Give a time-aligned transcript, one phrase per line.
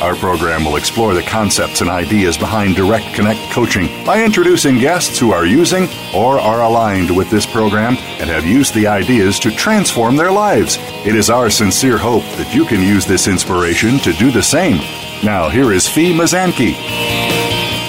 [0.00, 5.18] Our program will explore the concepts and ideas behind Direct Connect coaching by introducing guests
[5.18, 9.50] who are using or are aligned with this program and have used the ideas to
[9.50, 10.78] transform their lives.
[11.04, 14.76] It is our sincere hope that you can use this inspiration to do the same.
[15.24, 16.76] Now, here is Fi Mazanke.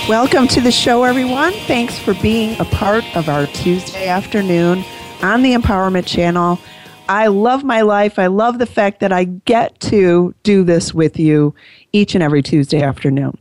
[0.10, 1.54] Welcome to the show, everyone.
[1.68, 4.84] Thanks for being a part of our Tuesday afternoon
[5.22, 6.60] on the Empowerment Channel.
[7.10, 8.20] I love my life.
[8.20, 11.56] I love the fact that I get to do this with you
[11.92, 13.36] each and every Tuesday afternoon.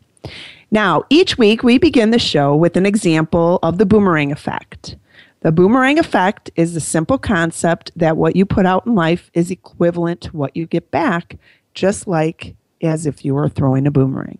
[0.70, 4.96] Now, each week we begin the show with an example of the boomerang effect.
[5.40, 9.50] The boomerang effect is the simple concept that what you put out in life is
[9.50, 11.36] equivalent to what you get back,
[11.74, 14.38] just like as if you were throwing a boomerang.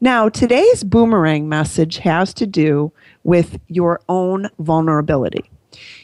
[0.00, 2.90] Now, today's boomerang message has to do
[3.22, 5.50] with your own vulnerability.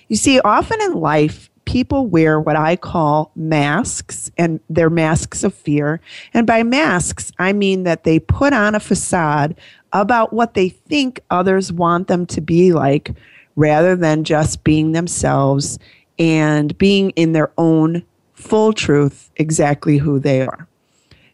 [0.09, 5.55] You see, often in life, people wear what I call masks, and they're masks of
[5.55, 6.00] fear.
[6.34, 9.56] And by masks, I mean that they put on a facade
[9.92, 13.12] about what they think others want them to be like
[13.56, 15.78] rather than just being themselves
[16.19, 18.02] and being in their own
[18.34, 20.66] full truth exactly who they are.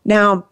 [0.05, 0.47] Now,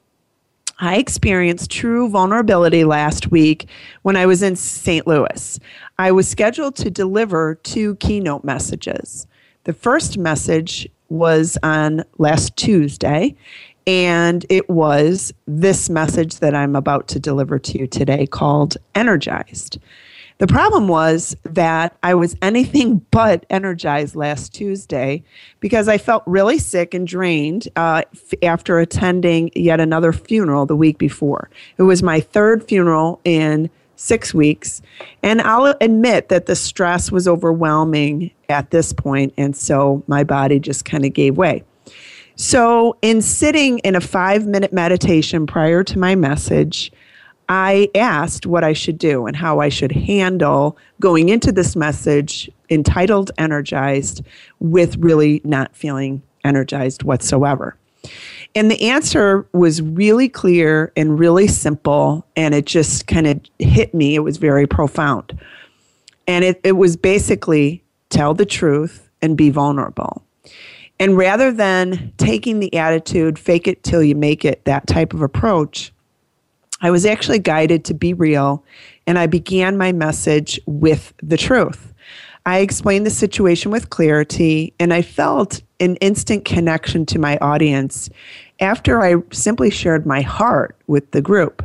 [0.78, 3.66] I experienced true vulnerability last week
[4.02, 5.06] when I was in St.
[5.06, 5.58] Louis.
[5.98, 9.26] I was scheduled to deliver two keynote messages.
[9.66, 13.34] The first message was on last Tuesday,
[13.84, 19.80] and it was this message that I'm about to deliver to you today called Energized.
[20.38, 25.24] The problem was that I was anything but energized last Tuesday
[25.58, 30.76] because I felt really sick and drained uh, f- after attending yet another funeral the
[30.76, 31.50] week before.
[31.76, 34.82] It was my third funeral in six weeks.
[35.22, 40.60] And I'll admit that the stress was overwhelming at this point, and so my body
[40.60, 41.64] just kind of gave way.
[42.36, 46.92] So, in sitting in a five minute meditation prior to my message,
[47.48, 52.50] I asked what I should do and how I should handle going into this message
[52.68, 54.22] entitled Energized
[54.58, 57.76] with really not feeling energized whatsoever.
[58.56, 63.92] And the answer was really clear and really simple, and it just kind of hit
[63.92, 64.14] me.
[64.14, 65.38] It was very profound.
[66.26, 70.22] And it, it was basically tell the truth and be vulnerable.
[70.98, 75.20] And rather than taking the attitude, fake it till you make it, that type of
[75.20, 75.92] approach,
[76.80, 78.64] I was actually guided to be real,
[79.06, 81.92] and I began my message with the truth.
[82.46, 88.08] I explained the situation with clarity, and I felt an instant connection to my audience
[88.60, 91.64] after I simply shared my heart with the group.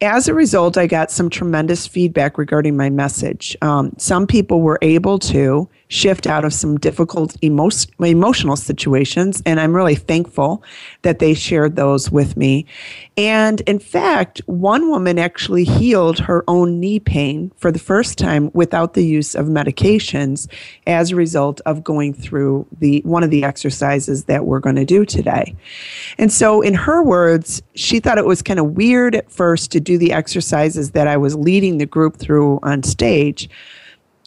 [0.00, 3.56] As a result, I got some tremendous feedback regarding my message.
[3.62, 7.70] Um, some people were able to shift out of some difficult emo-
[8.00, 9.42] emotional situations.
[9.46, 10.62] And I'm really thankful
[11.02, 12.66] that they shared those with me.
[13.16, 18.50] And in fact, one woman actually healed her own knee pain for the first time
[18.52, 20.48] without the use of medications
[20.86, 24.84] as a result of going through the one of the exercises that we're going to
[24.84, 25.54] do today.
[26.18, 29.80] And so in her words, she thought it was kind of weird at first to
[29.80, 33.48] do the exercises that I was leading the group through on stage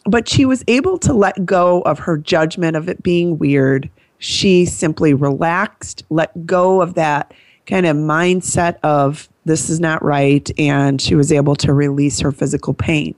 [0.06, 3.90] but she was able to let go of her judgment of it being weird.
[4.18, 7.32] She simply relaxed, let go of that
[7.66, 12.32] kind of mindset of this is not right, and she was able to release her
[12.32, 13.14] physical pain.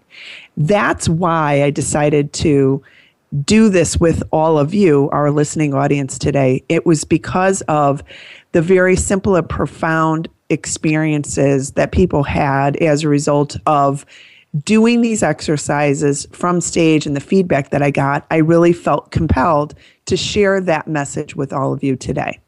[0.56, 2.82] That's why I decided to
[3.44, 6.62] do this with all of you, our listening audience today.
[6.68, 8.02] It was because of
[8.52, 14.04] the very simple and profound experiences that people had as a result of
[14.64, 19.74] doing these exercises from stage and the feedback that I got, I really felt compelled
[20.06, 22.38] to share that message with all of you today.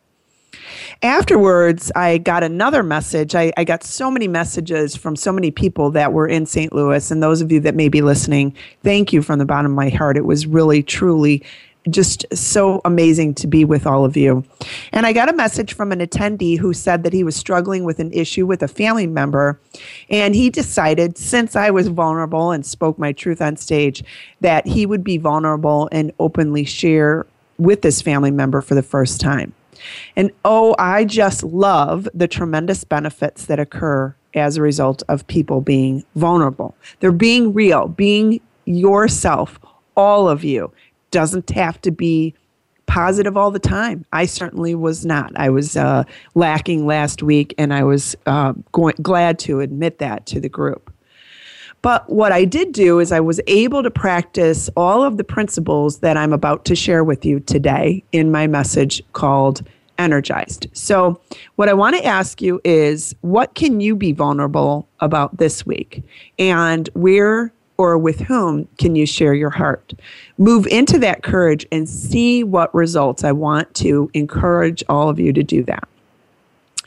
[1.03, 3.35] Afterwards, I got another message.
[3.35, 6.73] I, I, got so many messages from so many people that were in St.
[6.73, 7.11] Louis.
[7.11, 9.89] And those of you that may be listening, thank you from the bottom of my
[9.89, 10.17] heart.
[10.17, 11.43] It was really, truly
[11.91, 14.45] just so amazing to be with all of you.
[14.93, 17.99] And I got a message from an attendee who said that he was struggling with
[17.99, 19.61] an issue with a family member.
[20.09, 24.03] And he decided, since I was vulnerable and spoke my truth on stage,
[24.41, 27.27] that he would be vulnerable and openly share
[27.59, 29.53] with this family member for the first time.
[30.17, 35.61] And oh, I just love the tremendous benefits that occur as a result of people
[35.61, 36.75] being vulnerable.
[37.01, 39.61] They're being real, being yourself,
[39.97, 40.73] all of you
[41.15, 42.35] doesn't have to be
[42.87, 44.05] positive all the time.
[44.13, 45.33] I certainly was not.
[45.37, 46.03] I was uh,
[46.35, 50.93] lacking last week, and I was uh, going, glad to admit that to the group.
[51.83, 56.01] But what I did do is I was able to practice all of the principles
[56.01, 59.63] that I'm about to share with you today in my message called
[59.97, 60.67] Energized.
[60.73, 61.21] So,
[61.55, 66.03] what I want to ask you is what can you be vulnerable about this week?
[66.37, 69.95] And where or with whom can you share your heart?
[70.39, 73.25] Move into that courage and see what results.
[73.25, 75.89] I want to encourage all of you to do that.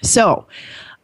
[0.01, 0.45] So,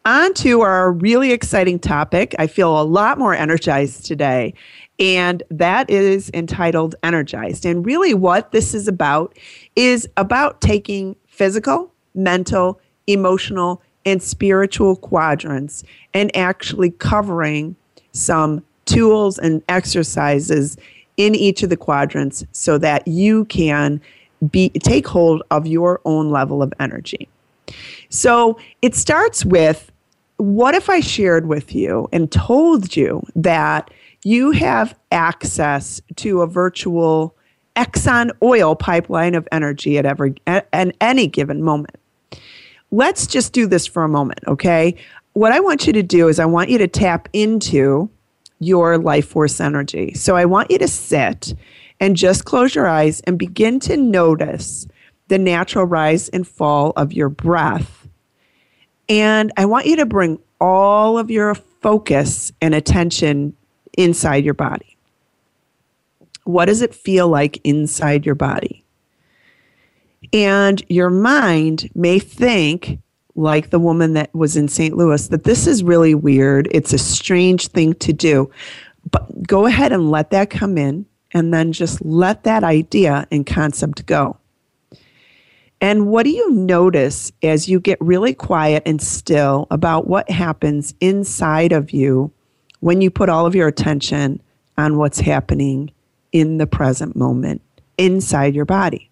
[0.06, 2.36] on to our really exciting topic.
[2.38, 4.54] I feel a lot more energized today,
[5.00, 7.66] and that is entitled Energized.
[7.66, 9.38] And really, what this is about
[9.76, 15.84] is about taking physical, mental, emotional, and spiritual quadrants
[16.14, 17.76] and actually covering
[18.12, 20.78] some tools and exercises
[21.18, 24.02] in each of the quadrants so that you can
[24.50, 27.30] be take hold of your own level of energy.
[28.10, 29.92] So it starts with
[30.38, 33.92] what if I shared with you and told you that
[34.24, 37.36] you have access to a virtual
[37.76, 40.68] Exxon oil pipeline of energy at every at,
[41.02, 41.96] any given moment.
[42.92, 44.96] Let's just do this for a moment, okay?
[45.34, 48.10] What I want you to do is I want you to tap into
[48.64, 50.14] your life force energy.
[50.14, 51.54] So I want you to sit
[52.00, 54.88] and just close your eyes and begin to notice
[55.28, 58.08] the natural rise and fall of your breath.
[59.10, 63.56] And I want you to bring all of your focus and attention
[63.98, 64.98] inside your body.
[66.46, 68.84] What does it feel like inside your body?
[70.32, 73.00] And your mind may think
[73.36, 74.96] like the woman that was in St.
[74.96, 76.68] Louis, that this is really weird.
[76.72, 78.52] It's a strange thing to do.
[79.10, 83.46] But go ahead and let that come in and then just let that idea and
[83.46, 84.38] concept go.
[85.82, 90.94] And what do you notice as you get really quiet and still about what happens
[91.02, 92.32] inside of you
[92.80, 94.42] when you put all of your attention
[94.78, 95.92] on what's happening
[96.32, 97.62] in the present moment
[97.98, 99.10] inside your body?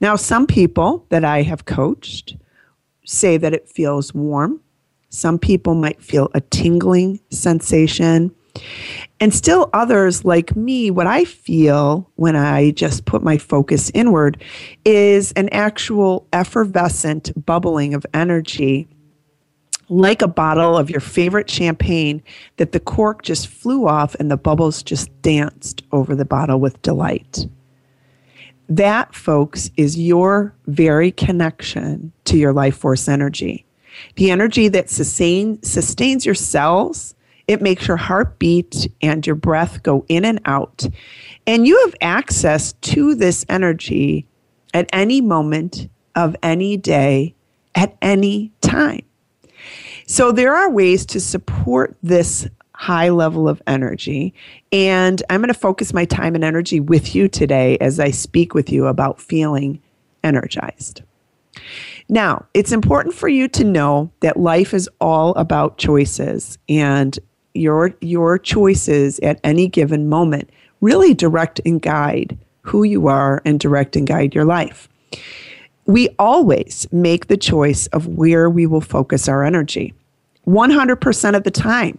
[0.00, 2.36] Now, some people that I have coached
[3.04, 4.60] say that it feels warm.
[5.08, 8.34] Some people might feel a tingling sensation.
[9.20, 14.42] And still others, like me, what I feel when I just put my focus inward
[14.84, 18.88] is an actual effervescent bubbling of energy,
[19.88, 22.22] like a bottle of your favorite champagne
[22.56, 26.80] that the cork just flew off and the bubbles just danced over the bottle with
[26.82, 27.46] delight.
[28.70, 33.66] That, folks, is your very connection to your life force energy.
[34.14, 37.16] The energy that sustain, sustains your cells,
[37.48, 40.86] it makes your heart beat and your breath go in and out.
[41.48, 44.24] And you have access to this energy
[44.72, 47.34] at any moment of any day,
[47.74, 49.02] at any time.
[50.06, 52.46] So there are ways to support this
[52.80, 54.32] high level of energy.
[54.72, 58.54] And I'm going to focus my time and energy with you today as I speak
[58.54, 59.82] with you about feeling
[60.24, 61.02] energized.
[62.08, 67.18] Now, it's important for you to know that life is all about choices and
[67.52, 70.48] your your choices at any given moment
[70.80, 74.88] really direct and guide who you are and direct and guide your life.
[75.84, 79.92] We always make the choice of where we will focus our energy.
[80.46, 81.98] 100% of the time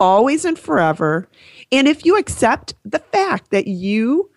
[0.00, 1.28] always and forever.
[1.72, 4.30] And if you accept the fact that you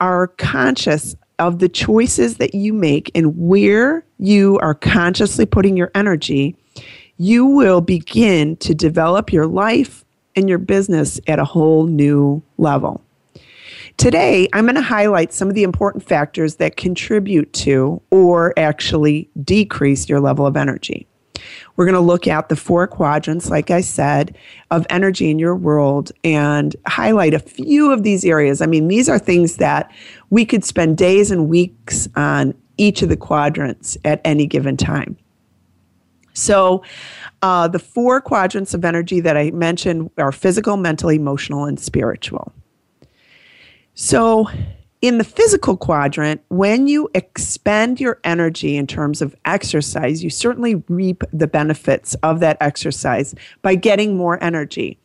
[0.00, 5.90] are conscious of the choices that you make and where you are consciously putting your
[5.94, 6.56] energy,
[7.18, 13.02] you will begin to develop your life and your business at a whole new level.
[13.96, 19.28] Today, I'm going to highlight some of the important factors that contribute to or actually
[19.44, 21.06] decrease your level of energy.
[21.76, 24.36] We're going to look at the four quadrants, like I said,
[24.70, 28.60] of energy in your world and highlight a few of these areas.
[28.60, 29.90] I mean, these are things that
[30.30, 35.16] we could spend days and weeks on each of the quadrants at any given time.
[36.34, 36.82] So,
[37.42, 42.52] uh, the four quadrants of energy that I mentioned are physical, mental, emotional, and spiritual.
[43.94, 44.48] So,
[45.02, 50.76] in the physical quadrant, when you expend your energy in terms of exercise, you certainly
[50.88, 54.96] reap the benefits of that exercise by getting more energy.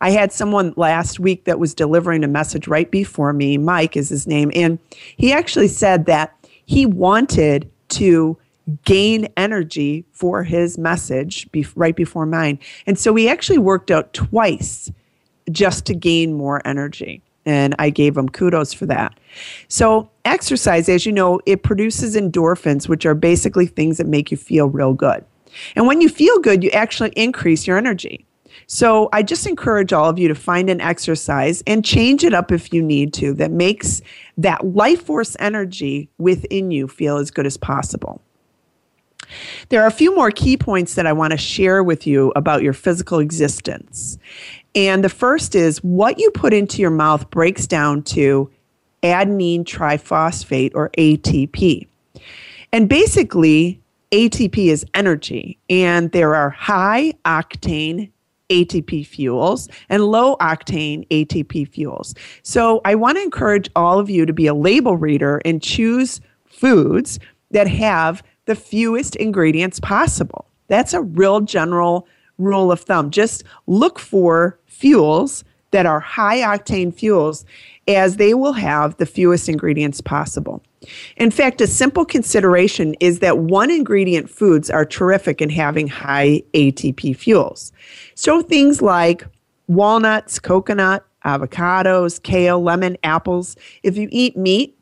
[0.00, 3.56] I had someone last week that was delivering a message right before me.
[3.56, 4.50] Mike is his name.
[4.56, 4.80] And
[5.16, 6.34] he actually said that
[6.66, 8.36] he wanted to
[8.84, 12.58] gain energy for his message be- right before mine.
[12.86, 14.90] And so he actually worked out twice
[15.50, 17.22] just to gain more energy.
[17.46, 19.18] And I gave him kudos for that.
[19.68, 24.36] So, exercise, as you know, it produces endorphins, which are basically things that make you
[24.36, 25.24] feel real good.
[25.76, 28.24] And when you feel good, you actually increase your energy.
[28.66, 32.50] So, I just encourage all of you to find an exercise and change it up
[32.50, 34.00] if you need to that makes
[34.38, 38.22] that life force energy within you feel as good as possible.
[39.68, 42.62] There are a few more key points that I want to share with you about
[42.62, 44.18] your physical existence.
[44.74, 48.50] And the first is what you put into your mouth breaks down to
[49.02, 51.86] adenine triphosphate or ATP.
[52.72, 58.10] And basically, ATP is energy, and there are high octane
[58.50, 62.14] ATP fuels and low octane ATP fuels.
[62.42, 66.20] So I want to encourage all of you to be a label reader and choose
[66.46, 67.18] foods
[67.50, 70.46] that have the fewest ingredients possible.
[70.68, 72.06] That's a real general
[72.38, 73.10] rule of thumb.
[73.10, 77.44] Just look for fuels that are high octane fuels
[77.88, 80.62] as they will have the fewest ingredients possible.
[81.16, 86.42] In fact, a simple consideration is that one ingredient foods are terrific in having high
[86.52, 87.72] ATP fuels.
[88.14, 89.26] So things like
[89.66, 93.56] walnuts, coconut, avocados, kale, lemon, apples.
[93.82, 94.78] If you eat meat,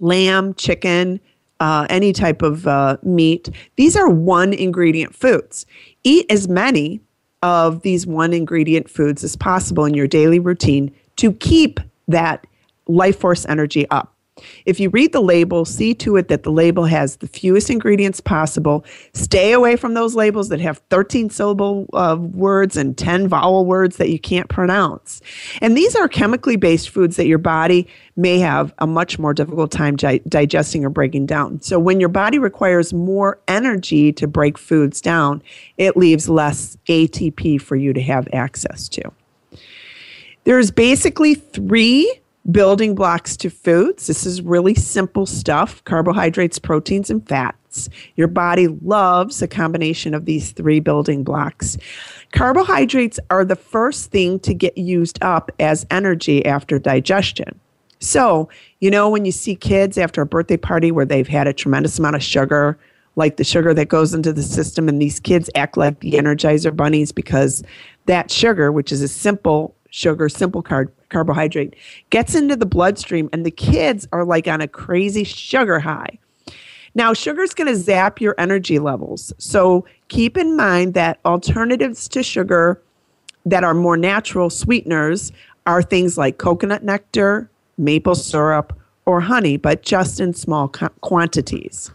[0.00, 1.20] lamb, chicken,
[1.60, 5.66] uh, any type of uh, meat, these are one ingredient foods.
[6.04, 7.00] Eat as many
[7.42, 12.46] of these one ingredient foods as possible in your daily routine to keep that
[12.88, 14.15] life force energy up.
[14.66, 18.20] If you read the label, see to it that the label has the fewest ingredients
[18.20, 18.84] possible.
[19.14, 23.96] Stay away from those labels that have 13 syllable uh, words and 10 vowel words
[23.96, 25.22] that you can't pronounce.
[25.62, 29.70] And these are chemically based foods that your body may have a much more difficult
[29.70, 31.60] time di- digesting or breaking down.
[31.62, 35.42] So when your body requires more energy to break foods down,
[35.78, 39.02] it leaves less ATP for you to have access to.
[40.44, 44.06] There's basically three building blocks to foods.
[44.06, 47.88] This is really simple stuff carbohydrates, proteins, and fats.
[48.16, 51.76] Your body loves a combination of these three building blocks.
[52.32, 57.58] Carbohydrates are the first thing to get used up as energy after digestion.
[58.00, 58.48] So,
[58.80, 61.98] you know, when you see kids after a birthday party where they've had a tremendous
[61.98, 62.78] amount of sugar,
[63.16, 66.74] like the sugar that goes into the system, and these kids act like the Energizer
[66.74, 67.62] bunnies because
[68.04, 71.74] that sugar, which is a simple sugar, simple car- carbohydrate,
[72.10, 76.18] gets into the bloodstream, and the kids are like on a crazy sugar high.
[76.94, 79.32] Now, sugar is going to zap your energy levels.
[79.38, 82.80] So keep in mind that alternatives to sugar
[83.46, 85.32] that are more natural sweeteners
[85.66, 91.90] are things like coconut nectar, maple syrup, or honey, but just in small co- quantities.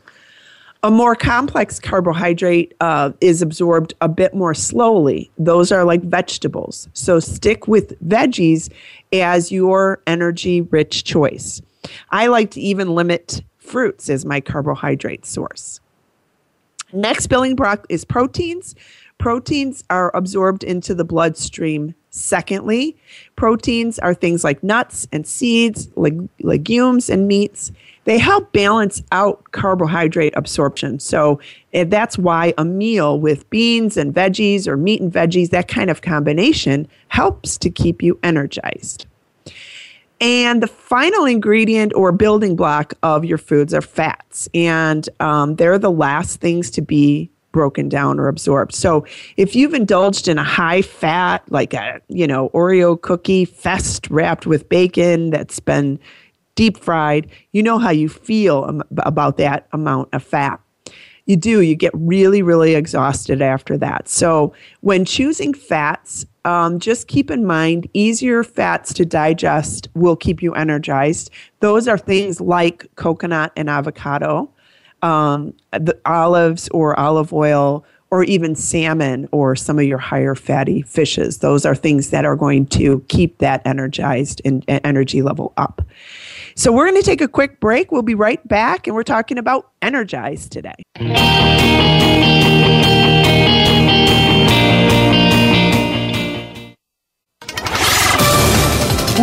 [0.84, 5.30] A more complex carbohydrate uh, is absorbed a bit more slowly.
[5.38, 6.90] Those are like vegetables.
[6.94, 8.72] So stick with veggies
[9.14, 11.62] as your energy rich choice.
[12.10, 15.80] I like to even limit fruits as my carbohydrate source.
[16.94, 18.76] Next building block is proteins.
[19.22, 21.96] Proteins are absorbed into the bloodstream.
[22.10, 22.98] Secondly,
[23.36, 27.72] proteins are things like nuts and seeds, leg- legumes, and meats
[28.06, 31.00] they help balance out carbohydrate absorption.
[31.00, 31.40] So
[31.74, 35.90] eh, that's why a meal with beans and veggies or meat and veggies, that kind
[35.90, 39.06] of combination, helps to keep you energized.
[40.20, 44.48] And the final ingredient or building block of your foods are fats.
[44.54, 48.74] And um, they're the last things to be broken down or absorbed.
[48.74, 49.06] So
[49.38, 54.46] if you've indulged in a high fat, like a, you know, Oreo cookie fest wrapped
[54.46, 56.00] with bacon that's been
[56.56, 60.60] deep fried, you know how you feel about that amount of fat.
[61.26, 64.10] You do, you get really, really exhausted after that.
[64.10, 70.42] So, when choosing fats, um, just keep in mind easier fats to digest will keep
[70.42, 71.30] you energized.
[71.60, 74.52] Those are things like coconut and avocado,
[75.02, 80.82] um, the olives or olive oil, or even salmon or some of your higher fatty
[80.82, 81.38] fishes.
[81.38, 85.82] Those are things that are going to keep that energized and energy level up.
[86.56, 87.92] So we're going to take a quick break.
[87.92, 90.76] We'll be right back, and we're talking about Energize today.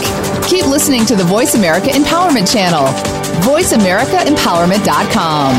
[0.48, 2.86] Keep listening to the Voice America Empowerment Channel.
[3.42, 5.56] VoiceAmericaEmpowerment.com.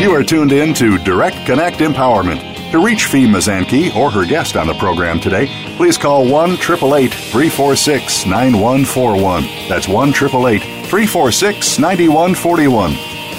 [0.00, 2.70] You are tuned in to Direct Connect Empowerment.
[2.70, 7.08] To reach Fi Mazanke or her guest on the program today, please call 1 888
[7.10, 9.44] 346 9141.
[9.66, 12.92] That's 1 888 346 9141.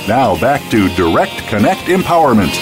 [0.07, 2.55] Now back to Direct Connect Empowerment.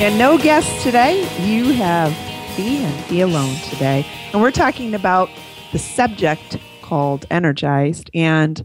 [0.00, 1.20] And no guests today.
[1.46, 2.12] You have
[2.56, 4.04] Fi and Fi alone today.
[4.32, 5.30] And we're talking about
[5.70, 8.10] the subject called energized.
[8.12, 8.60] And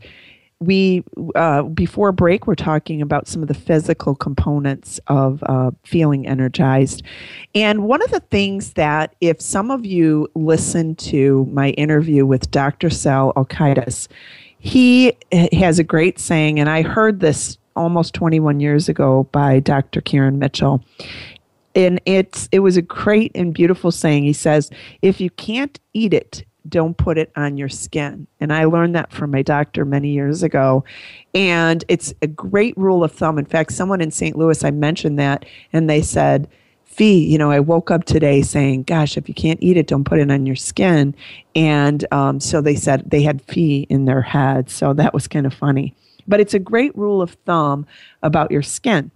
[0.60, 1.04] we
[1.36, 7.04] uh, before break we're talking about some of the physical components of uh, feeling energized.
[7.56, 12.52] And one of the things that if some of you listen to my interview with
[12.52, 14.08] dr sal alkaitis
[14.60, 15.14] he
[15.54, 20.40] has a great saying and i heard this almost 21 years ago by dr karen
[20.40, 20.84] mitchell.
[21.76, 24.24] And it's it was a great and beautiful saying.
[24.24, 24.70] He says
[25.02, 28.28] if you can't eat it don't put it on your skin.
[28.40, 30.84] And I learned that from my doctor many years ago.
[31.34, 33.38] And it's a great rule of thumb.
[33.38, 34.38] In fact, someone in St.
[34.38, 36.48] Louis, I mentioned that, and they said,
[36.86, 40.04] Fi, you know, I woke up today saying, gosh, if you can't eat it, don't
[40.04, 41.16] put it on your skin.
[41.56, 44.70] And um, so they said they had Fi in their head.
[44.70, 45.96] So that was kind of funny.
[46.28, 47.86] But it's a great rule of thumb
[48.22, 49.12] about your skin.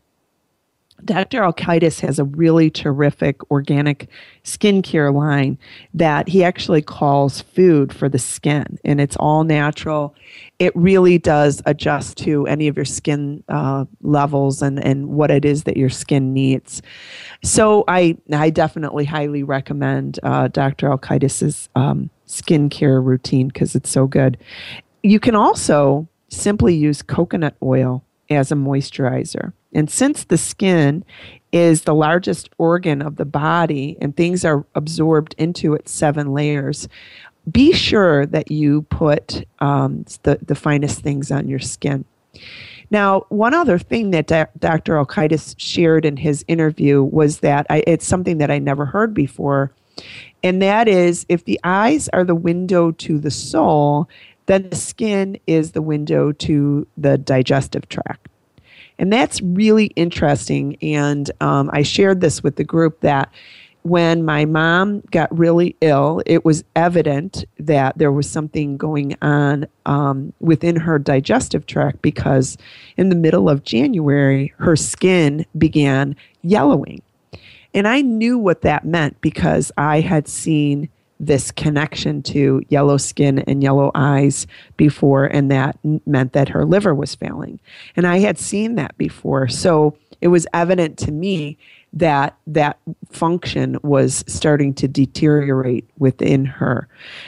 [1.06, 1.42] Dr.
[1.42, 4.08] Alkaitis has a really terrific organic
[4.44, 5.58] skincare line
[5.94, 10.16] that he actually calls food for the skin, and it's all natural.
[10.60, 15.46] It really does adjust to any of your skin uh, levels and, and what it
[15.46, 16.82] is that your skin needs.
[17.44, 20.90] So I I definitely highly recommend uh, Dr.
[20.90, 24.38] Alkaitis's um, skincare routine because it's so good.
[25.02, 29.54] You can also simply use coconut oil as a moisturizer.
[29.74, 31.04] And since the skin
[31.52, 36.88] is the largest organ of the body and things are absorbed into its seven layers,
[37.52, 42.06] be sure that you put um, the, the finest things on your skin.
[42.90, 44.94] Now, one other thing that Dr.
[44.96, 49.72] Alkaitis shared in his interview was that I, it's something that I never heard before,
[50.44, 54.10] and that is if the eyes are the window to the soul,
[54.46, 58.28] then the skin is the window to the digestive tract.
[59.04, 60.78] And that's really interesting.
[60.82, 63.30] And um, I shared this with the group that
[63.82, 69.68] when my mom got really ill, it was evident that there was something going on
[69.86, 72.58] um, within her digestive tract because
[72.96, 77.02] in the middle of January, her skin began yellowing.
[77.74, 80.88] And I knew what that meant because I had seen
[81.26, 86.94] this connection to yellow skin and yellow eyes before, and that meant that her liver
[86.94, 87.60] was failing.
[87.96, 89.48] And I had seen that before.
[89.48, 91.58] So it was evident to me
[91.94, 92.80] that that
[93.12, 96.88] function was starting to deteriorate within her.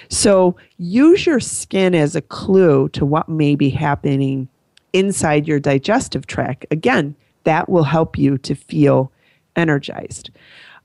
[0.10, 4.48] So use your skin as a clue to what may be happening
[4.94, 6.66] inside your digestive tract.
[6.72, 9.12] Again, that will help you to feel
[9.56, 10.32] energized.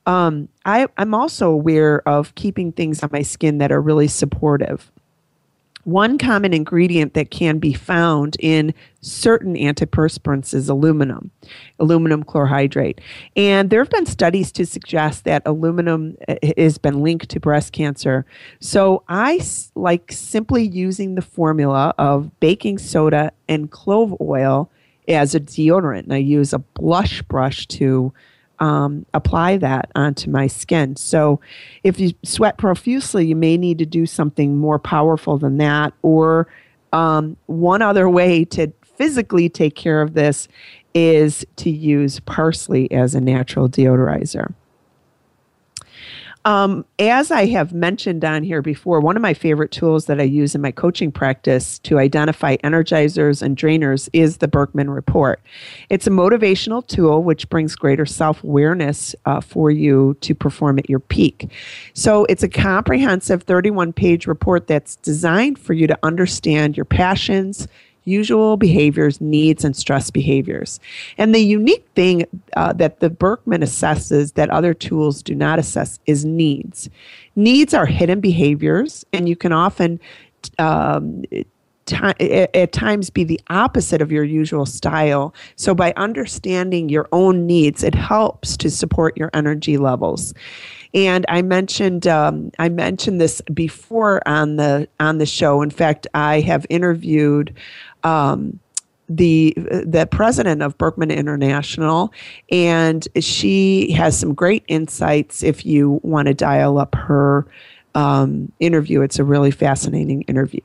[0.07, 4.91] Um, I, I'm also aware of keeping things on my skin that are really supportive.
[5.85, 11.31] One common ingredient that can be found in certain antiperspirants is aluminum,
[11.79, 12.99] aluminum chlorhydrate.
[13.35, 17.73] And there have been studies to suggest that aluminum uh, has been linked to breast
[17.73, 18.27] cancer.
[18.61, 19.41] So I
[19.75, 24.71] like simply using the formula of baking soda and clove oil
[25.09, 26.05] as a deodorant.
[26.05, 28.13] And I use a blush brush to
[28.61, 30.97] um, apply that onto my skin.
[30.97, 31.41] So
[31.83, 35.93] if you sweat profusely, you may need to do something more powerful than that.
[36.03, 36.47] Or
[36.93, 40.47] um, one other way to physically take care of this
[40.95, 44.53] is to use parsley as a natural deodorizer.
[46.47, 50.25] Um, as I have mentioned on here before, one of my favorite tools that I
[50.25, 55.41] use in my coaching practice to identify energizers and drainers is the Birkman Report.
[55.91, 60.89] It's a motivational tool which brings greater self awareness uh, for you to perform at
[60.89, 61.51] your peak.
[61.93, 67.69] So it's a comprehensive 31 page report that's designed for you to understand your passions
[68.05, 70.81] usual behaviors, needs, and stress behaviors.
[71.19, 72.25] And the unique thing
[72.57, 76.89] uh, that the Birkman assesses that other tools do not assess is needs.
[77.37, 80.01] Needs are hidden behaviors, and you can often
[80.59, 81.25] um,
[81.93, 85.35] at times be the opposite of your usual style.
[85.57, 90.35] So, by understanding your own needs, it helps to support your energy levels.
[90.93, 95.63] And I mentioned um, I mentioned this before on the on the show.
[95.63, 97.55] In fact, I have interviewed
[98.05, 98.59] um,
[99.09, 102.13] the the president of Birkman International,
[102.51, 105.43] and she has some great insights.
[105.43, 107.47] If you want to dial up her
[107.95, 110.61] um, interview, it's a really fascinating interview.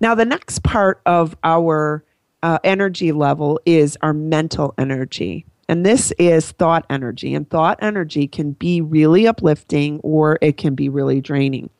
[0.00, 2.02] Now, the next part of our
[2.42, 5.44] uh, energy level is our mental energy.
[5.68, 7.34] And this is thought energy.
[7.34, 11.70] And thought energy can be really uplifting or it can be really draining.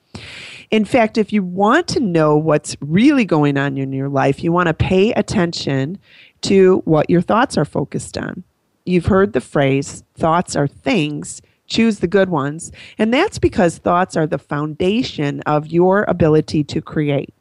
[0.71, 4.53] In fact, if you want to know what's really going on in your life, you
[4.53, 5.99] want to pay attention
[6.43, 8.45] to what your thoughts are focused on.
[8.87, 12.73] You've heard the phrase, thoughts are things, choose the good ones.
[12.99, 17.33] And that's because thoughts are the foundation of your ability to create.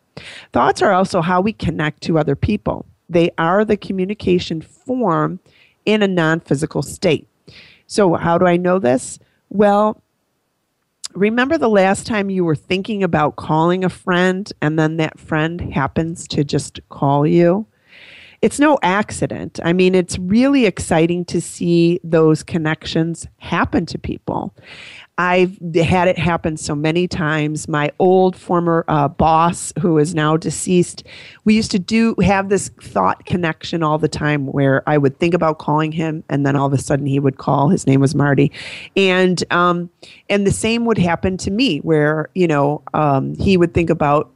[0.52, 5.39] Thoughts are also how we connect to other people, they are the communication form
[5.86, 7.28] in a non physical state.
[7.88, 9.18] So, how do I know this?
[9.50, 10.02] Well,
[11.13, 15.74] remember the last time you were thinking about calling a friend and then that friend
[15.74, 17.65] happens to just call you?
[18.41, 19.60] It's no accident.
[19.63, 24.56] I mean, it's really exciting to see those connections happen to people.
[25.19, 27.67] I've had it happen so many times.
[27.67, 31.03] My old former uh, boss, who is now deceased,
[31.43, 35.34] we used to do have this thought connection all the time where I would think
[35.34, 37.67] about calling him, and then all of a sudden he would call.
[37.67, 38.49] His name was Marty,
[38.95, 39.89] and um,
[40.29, 44.32] and the same would happen to me, where you know um, he would think about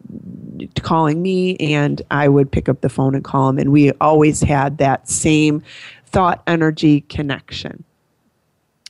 [0.81, 4.41] calling me, and I would pick up the phone and call him, and we always
[4.41, 5.63] had that same
[6.07, 7.85] thought energy connection.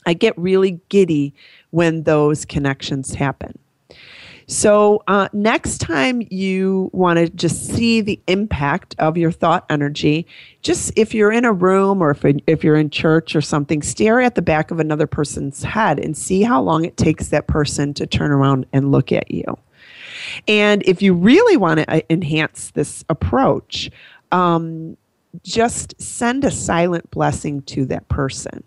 [0.06, 1.34] I get really giddy
[1.74, 3.58] when those connections happen.
[4.46, 10.28] So, uh, next time you want to just see the impact of your thought energy,
[10.62, 14.22] just if you're in a room or if, if you're in church or something, stare
[14.22, 17.92] at the back of another person's head and see how long it takes that person
[17.96, 19.46] to turn around and look at you.
[20.48, 23.90] And if you really want to uh, enhance this approach,
[24.32, 24.96] um,
[25.42, 28.64] just send a silent blessing to that person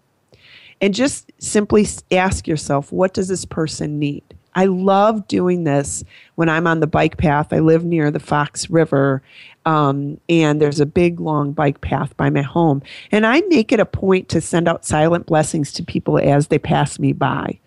[0.80, 4.22] and just simply ask yourself, what does this person need?
[4.56, 6.02] I love doing this
[6.36, 7.52] when I'm on the bike path.
[7.52, 9.22] I live near the Fox River,
[9.66, 12.82] um, and there's a big, long bike path by my home.
[13.12, 16.58] And I make it a point to send out silent blessings to people as they
[16.58, 17.58] pass me by.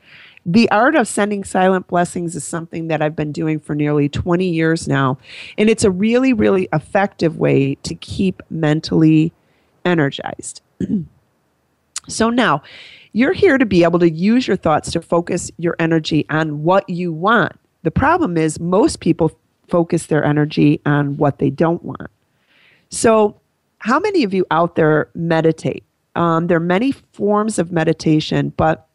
[0.46, 4.50] The art of sending silent blessings is something that I've been doing for nearly 20
[4.50, 5.20] years now.
[5.60, 9.32] And it's a really, really effective way to keep mentally
[9.86, 10.62] energized.
[12.08, 12.64] so now,
[13.14, 16.90] you're here to be able to use your thoughts to focus your energy on what
[16.90, 17.54] you want.
[17.84, 19.32] The problem is, most people
[19.68, 22.10] focus their energy on what they don't want.
[22.90, 23.40] So,
[23.80, 25.84] how many of you out there meditate?
[26.16, 28.90] Um, there are many forms of meditation, but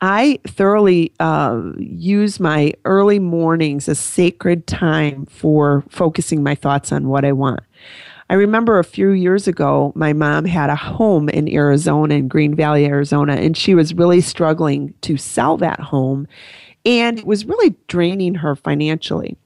[0.00, 7.08] I thoroughly uh, use my early mornings as sacred time for focusing my thoughts on
[7.08, 7.60] what I want.
[8.30, 12.54] I remember a few years ago, my mom had a home in Arizona, in Green
[12.54, 16.28] Valley, Arizona, and she was really struggling to sell that home.
[16.84, 19.36] And it was really draining her financially.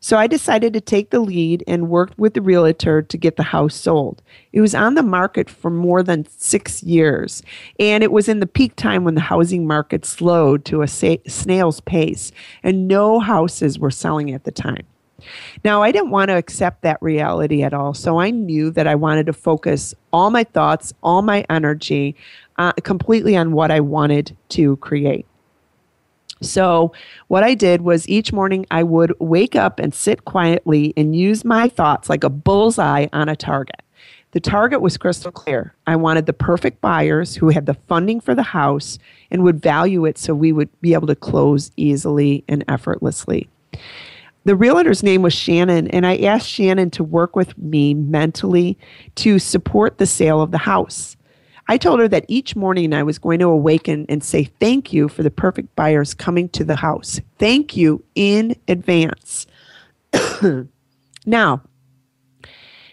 [0.00, 3.42] So I decided to take the lead and worked with the realtor to get the
[3.42, 4.22] house sold.
[4.52, 7.42] It was on the market for more than six years,
[7.78, 11.80] and it was in the peak time when the housing market slowed to a snail's
[11.80, 14.86] pace, and no houses were selling at the time.
[15.64, 18.94] Now, I didn't want to accept that reality at all, so I knew that I
[18.94, 22.14] wanted to focus all my thoughts, all my energy
[22.56, 25.26] uh, completely on what I wanted to create.
[26.40, 26.92] So,
[27.26, 31.44] what I did was each morning I would wake up and sit quietly and use
[31.44, 33.82] my thoughts like a bullseye on a target.
[34.32, 35.74] The target was crystal clear.
[35.86, 38.98] I wanted the perfect buyers who had the funding for the house
[39.30, 43.48] and would value it so we would be able to close easily and effortlessly.
[44.44, 48.78] The realtor's name was Shannon, and I asked Shannon to work with me mentally
[49.16, 51.16] to support the sale of the house.
[51.70, 55.08] I told her that each morning I was going to awaken and say thank you
[55.08, 57.20] for the perfect buyers coming to the house.
[57.38, 59.46] Thank you in advance.
[61.26, 61.62] now,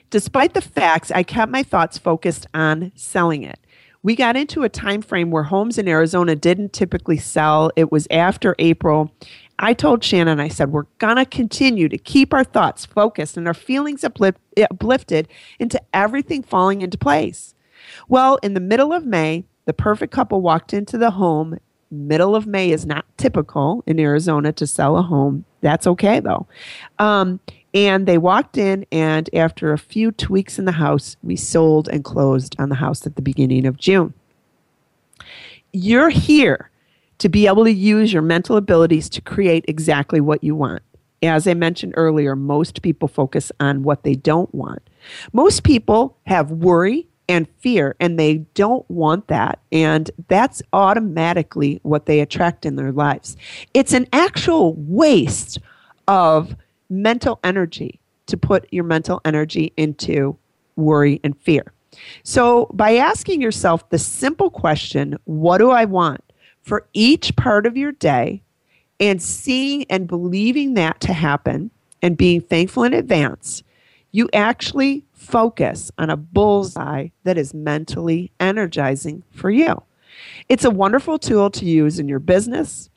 [0.10, 3.60] despite the facts, I kept my thoughts focused on selling it.
[4.04, 7.72] We got into a time frame where homes in Arizona didn't typically sell.
[7.76, 9.12] It was after April.
[9.60, 13.48] I told Shannon, I said, we're going to continue to keep our thoughts focused and
[13.48, 15.28] our feelings uplifted
[15.60, 17.56] into everything falling into place.
[18.10, 21.58] Well, in the middle of May, the perfect couple walked into the home.
[21.90, 25.46] Middle of May is not typical in Arizona to sell a home.
[25.62, 26.48] That's okay though.
[27.00, 27.40] Um,
[27.74, 32.06] and they walked in, and after a few tweaks in the house, we sold and
[32.06, 34.14] closed on the house at the beginning of June.
[35.74, 36.72] You're here
[37.20, 40.82] to be able to use your mental abilities to create exactly what you want.
[41.24, 44.82] As I mentioned earlier, most people focus on what they don't want.
[45.34, 49.60] Most people have worry, and fear, and they don't want that.
[49.72, 53.36] And that's automatically what they attract in their lives.
[53.74, 55.60] It's an actual waste
[56.08, 56.56] of
[56.90, 60.38] mental energy to put your mental energy into
[60.76, 61.72] worry and fear.
[62.24, 66.22] So, by asking yourself the simple question, What do I want?
[66.66, 68.42] For each part of your day,
[69.00, 71.70] and seeing and believing that to happen
[72.02, 73.62] and being thankful in advance,
[74.12, 79.84] you actually focus on a bullseye that is mentally energizing for you.
[80.50, 82.90] It's a wonderful tool to use in your business,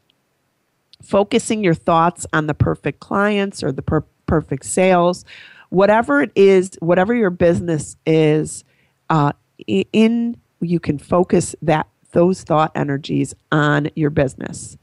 [1.02, 5.26] focusing your thoughts on the perfect clients or the per- perfect sales,
[5.68, 8.64] whatever it is, whatever your business is,
[9.10, 9.32] uh,
[9.66, 14.76] in you can focus that those thought energies on your business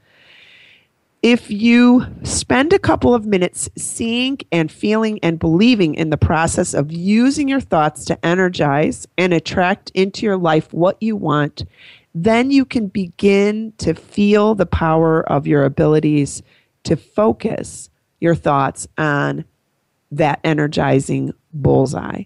[1.25, 6.75] if you spend a couple of minutes seeing and feeling and believing in the process
[6.75, 11.65] of using your thoughts to energize and attract into your life what you want,
[12.13, 16.43] then you can begin to feel the power of your abilities
[16.83, 19.45] to focus your thoughts on
[20.11, 22.21] that energizing bullseye.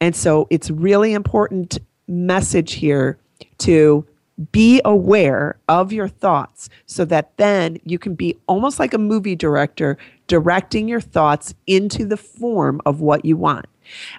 [0.00, 3.18] And so it's really important message here
[3.58, 4.06] to
[4.50, 9.36] be aware of your thoughts so that then you can be almost like a movie
[9.36, 13.66] director directing your thoughts into the form of what you want.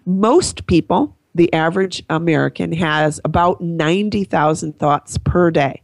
[0.06, 5.82] Most people, the average American, has about 90,000 thoughts per day.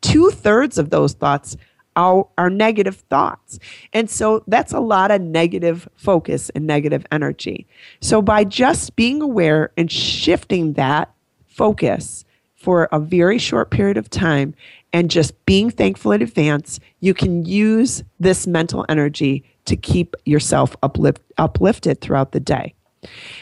[0.00, 1.56] Two thirds of those thoughts
[1.96, 3.58] are, are negative thoughts.
[3.92, 7.66] And so that's a lot of negative focus and negative energy.
[8.00, 11.12] So by just being aware and shifting that
[11.46, 12.24] focus,
[12.60, 14.54] for a very short period of time
[14.92, 20.76] and just being thankful in advance, you can use this mental energy to keep yourself
[20.82, 22.74] uplift, uplifted throughout the day.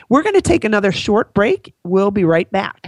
[0.09, 1.75] We're going to take another short break.
[1.85, 2.87] We'll be right back.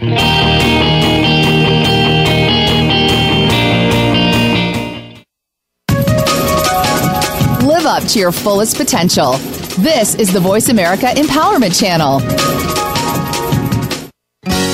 [7.61, 9.33] Live up to your fullest potential.
[9.79, 12.19] This is the Voice America Empowerment Channel.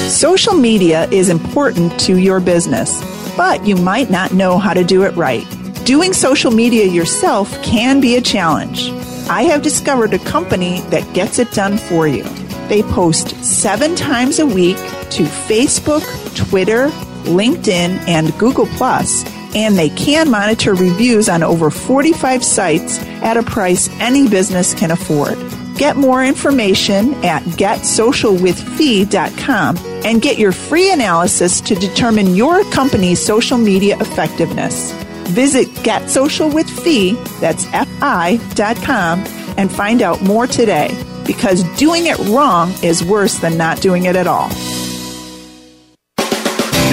[0.07, 3.03] Social media is important to your business,
[3.35, 5.45] but you might not know how to do it right.
[5.85, 8.89] Doing social media yourself can be a challenge.
[9.29, 12.23] I have discovered a company that gets it done for you.
[12.69, 16.03] They post seven times a week to Facebook,
[16.35, 16.87] Twitter,
[17.25, 18.65] LinkedIn, and Google
[19.55, 24.91] and they can monitor reviews on over 45 sites at a price any business can
[24.91, 25.37] afford.
[25.77, 33.59] Get more information at getsocialwithfi.com and get your free analysis to determine your company's social
[33.59, 34.91] media effectiveness.
[35.29, 39.23] Visit getsocialwithfi, that's F-I.com,
[39.57, 40.89] and find out more today
[41.27, 44.49] because doing it wrong is worse than not doing it at all.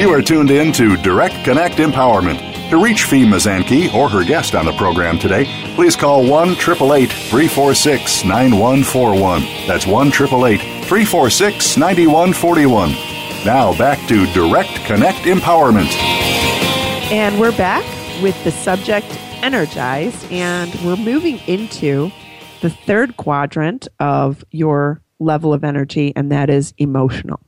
[0.00, 2.49] You are tuned in to Direct Connect Empowerment.
[2.70, 8.24] To reach Fi Mazanke or her guest on the program today, please call 1 346
[8.24, 9.42] 9141.
[9.66, 12.90] That's 1 346 9141.
[13.44, 15.90] Now back to Direct Connect Empowerment.
[17.10, 17.82] And we're back
[18.22, 22.12] with the subject energize, and we're moving into
[22.60, 27.40] the third quadrant of your level of energy, and that is emotional.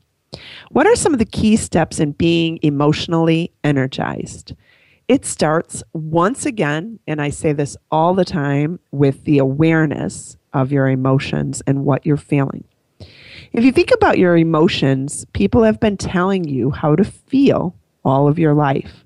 [0.71, 4.55] What are some of the key steps in being emotionally energized?
[5.13, 10.73] It starts once again, and I say this all the time, with the awareness of
[10.73, 12.65] your emotions and what you're feeling.
[13.53, 18.27] If you think about your emotions, people have been telling you how to feel all
[18.27, 19.05] of your life.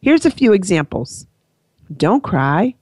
[0.00, 1.26] Here's a few examples
[1.96, 2.76] don't cry.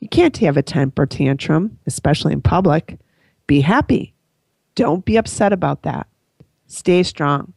[0.00, 2.98] You can't have a temper tantrum, especially in public.
[3.46, 4.12] Be happy.
[4.74, 6.06] Don't be upset about that.
[6.66, 7.54] Stay strong.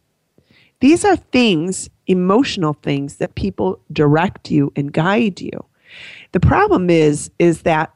[0.81, 5.65] These are things, emotional things that people direct you and guide you.
[6.31, 7.93] The problem is is that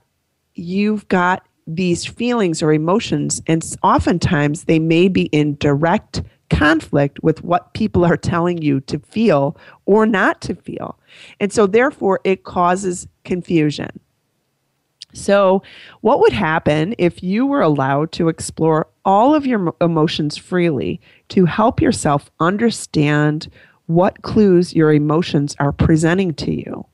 [0.54, 6.21] you've got these feelings or emotions and oftentimes they may be in direct
[6.52, 11.00] conflict with what people are telling you to feel or not to feel.
[11.39, 14.00] And so therefore it causes confusion.
[15.15, 15.63] So,
[16.01, 20.99] what would happen if you were allowed to explore all of your emotions freely
[21.30, 23.47] to help yourself understand
[23.88, 26.86] what clues your emotions are presenting to you?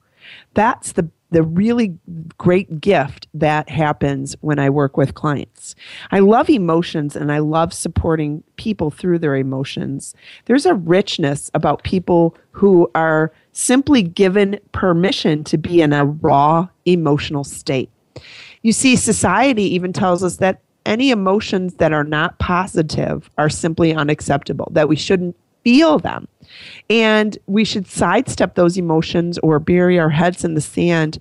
[0.53, 1.97] That's the the really
[2.37, 5.75] great gift that happens when I work with clients.
[6.11, 10.13] I love emotions and I love supporting people through their emotions.
[10.45, 16.67] There's a richness about people who are simply given permission to be in a raw
[16.85, 17.89] emotional state.
[18.61, 23.93] You see, society even tells us that any emotions that are not positive are simply
[23.93, 26.27] unacceptable, that we shouldn't feel them.
[26.89, 31.19] And we should sidestep those emotions or bury our heads in the sand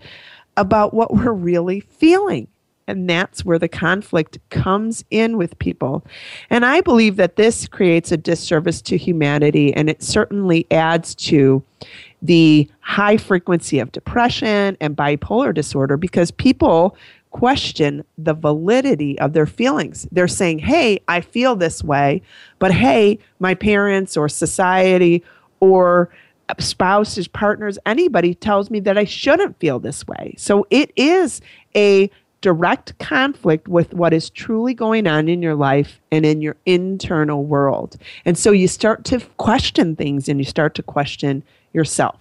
[0.56, 2.48] about what we're really feeling.
[2.86, 6.04] And that's where the conflict comes in with people.
[6.48, 11.62] And I believe that this creates a disservice to humanity and it certainly adds to
[12.22, 16.96] the high frequency of depression and bipolar disorder because people
[17.30, 20.06] question the validity of their feelings.
[20.10, 22.22] They're saying, hey, I feel this way,
[22.58, 25.22] but hey, my parents or society
[25.60, 26.10] or
[26.58, 30.34] spouses, partners, anybody tells me that I shouldn't feel this way.
[30.36, 31.40] So it is
[31.76, 36.56] a direct conflict with what is truly going on in your life and in your
[36.66, 37.96] internal world.
[38.24, 42.16] And so you start to question things and you start to question yourself.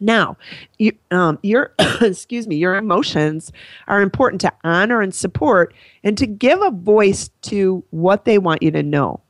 [0.00, 0.36] Now,
[0.78, 3.52] you, um, your excuse me, your emotions
[3.88, 8.62] are important to honor and support, and to give a voice to what they want
[8.62, 9.20] you to know.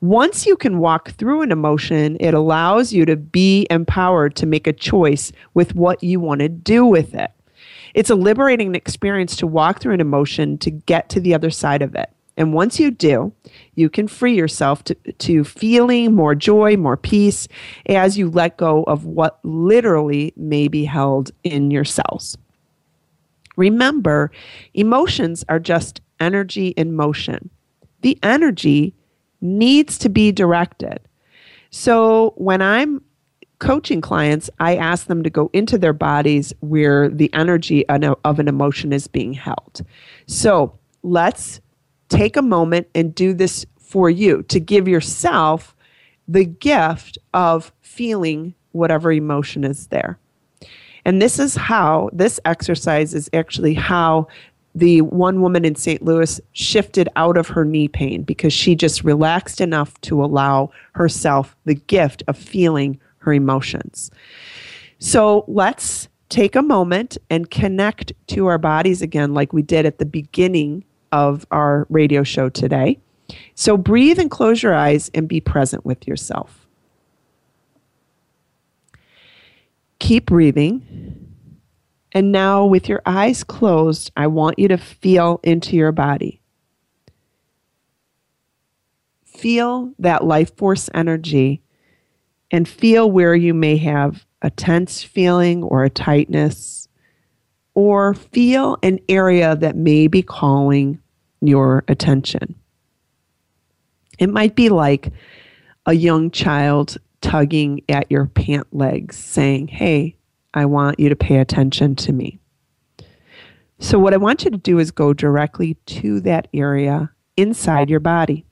[0.00, 4.66] Once you can walk through an emotion, it allows you to be empowered to make
[4.66, 7.30] a choice with what you want to do with it.
[7.94, 11.82] It's a liberating experience to walk through an emotion to get to the other side
[11.82, 12.10] of it.
[12.36, 13.32] And once you do,
[13.74, 17.48] you can free yourself to, to feeling more joy, more peace
[17.86, 22.38] as you let go of what literally may be held in your cells.
[23.56, 24.30] Remember,
[24.72, 27.50] emotions are just energy in motion.
[28.02, 28.94] The energy
[29.40, 31.00] needs to be directed.
[31.70, 33.02] So when I'm
[33.58, 38.48] coaching clients, I ask them to go into their bodies where the energy of an
[38.48, 39.84] emotion is being held.
[40.26, 41.60] So let's
[42.08, 45.74] take a moment and do this for you to give yourself
[46.26, 50.18] the gift of feeling whatever emotion is there.
[51.04, 54.28] And this is how, this exercise is actually how
[54.74, 56.02] the one woman in St.
[56.02, 61.56] Louis shifted out of her knee pain because she just relaxed enough to allow herself
[61.64, 64.10] the gift of feeling her emotions.
[64.98, 69.98] So let's take a moment and connect to our bodies again, like we did at
[69.98, 72.98] the beginning of our radio show today.
[73.54, 76.66] So breathe and close your eyes and be present with yourself.
[79.98, 81.26] Keep breathing.
[82.12, 86.40] And now, with your eyes closed, I want you to feel into your body.
[89.26, 91.60] Feel that life force energy
[92.50, 96.88] and feel where you may have a tense feeling or a tightness,
[97.74, 101.00] or feel an area that may be calling
[101.40, 102.54] your attention.
[104.18, 105.12] It might be like
[105.86, 110.16] a young child tugging at your pant legs, saying, Hey,
[110.54, 112.38] I want you to pay attention to me.
[113.80, 118.00] So, what I want you to do is go directly to that area inside your
[118.00, 118.44] body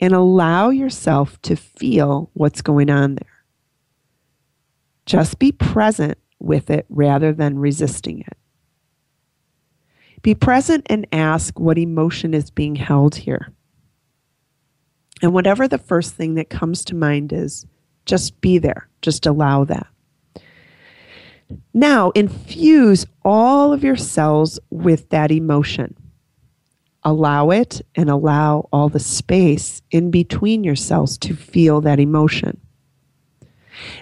[0.00, 3.44] and allow yourself to feel what's going on there.
[5.06, 8.36] Just be present with it rather than resisting it.
[10.22, 13.52] Be present and ask what emotion is being held here.
[15.22, 17.66] And whatever the first thing that comes to mind is,
[18.04, 19.86] just be there, just allow that.
[21.72, 25.94] Now, infuse all of your cells with that emotion.
[27.08, 32.60] Allow it and allow all the space in between yourselves to feel that emotion.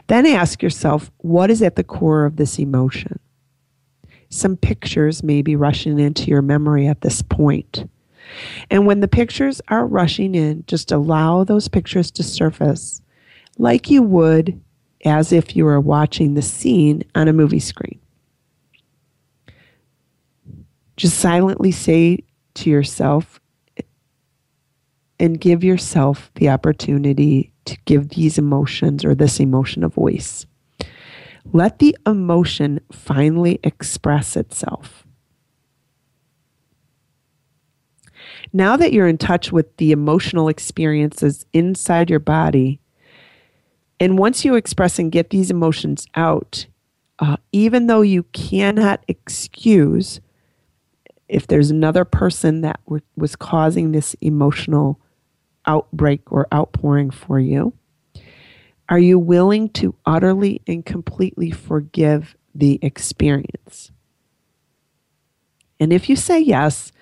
[0.09, 3.21] Then ask yourself, what is at the core of this emotion?
[4.29, 7.89] Some pictures may be rushing into your memory at this point.
[8.73, 13.03] And when the pictures are rushing in, just allow those pictures to surface
[13.57, 14.61] like you would
[15.05, 18.01] as if you were watching the scene on a movie screen.
[20.97, 22.25] Just silently say
[22.57, 23.41] to yourself
[25.19, 30.47] and give yourself the opportunity to give these emotions or this emotion a voice.
[31.53, 35.07] Let the emotion finally express itself.
[38.53, 42.81] Now that you're in touch with the emotional experiences inside your body,
[43.99, 46.67] and once you express and get these emotions out,
[47.19, 50.21] uh, even though you cannot excuse
[51.29, 52.81] if there's another person that
[53.17, 55.01] was causing this emotional
[55.67, 57.73] outbreak or outpouring for you,
[58.89, 63.91] are you willing to utterly and completely forgive the experience?
[65.81, 66.93] And if you say yes,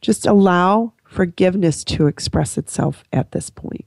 [0.00, 3.84] just allow forgiveness to express itself at this point.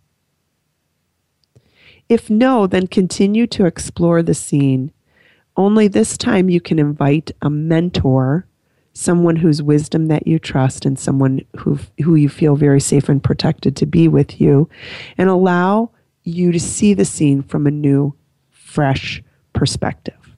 [2.08, 4.94] If no, then continue to explore the scene.
[5.58, 8.47] Only this time you can invite a mentor,
[8.98, 13.24] someone whose wisdom that you trust, and someone who, who you feel very safe and
[13.24, 14.68] protected to be with you,
[15.20, 15.92] and allow
[16.24, 18.12] you to see the scene from a new,
[18.50, 19.22] fresh
[19.54, 20.36] perspective.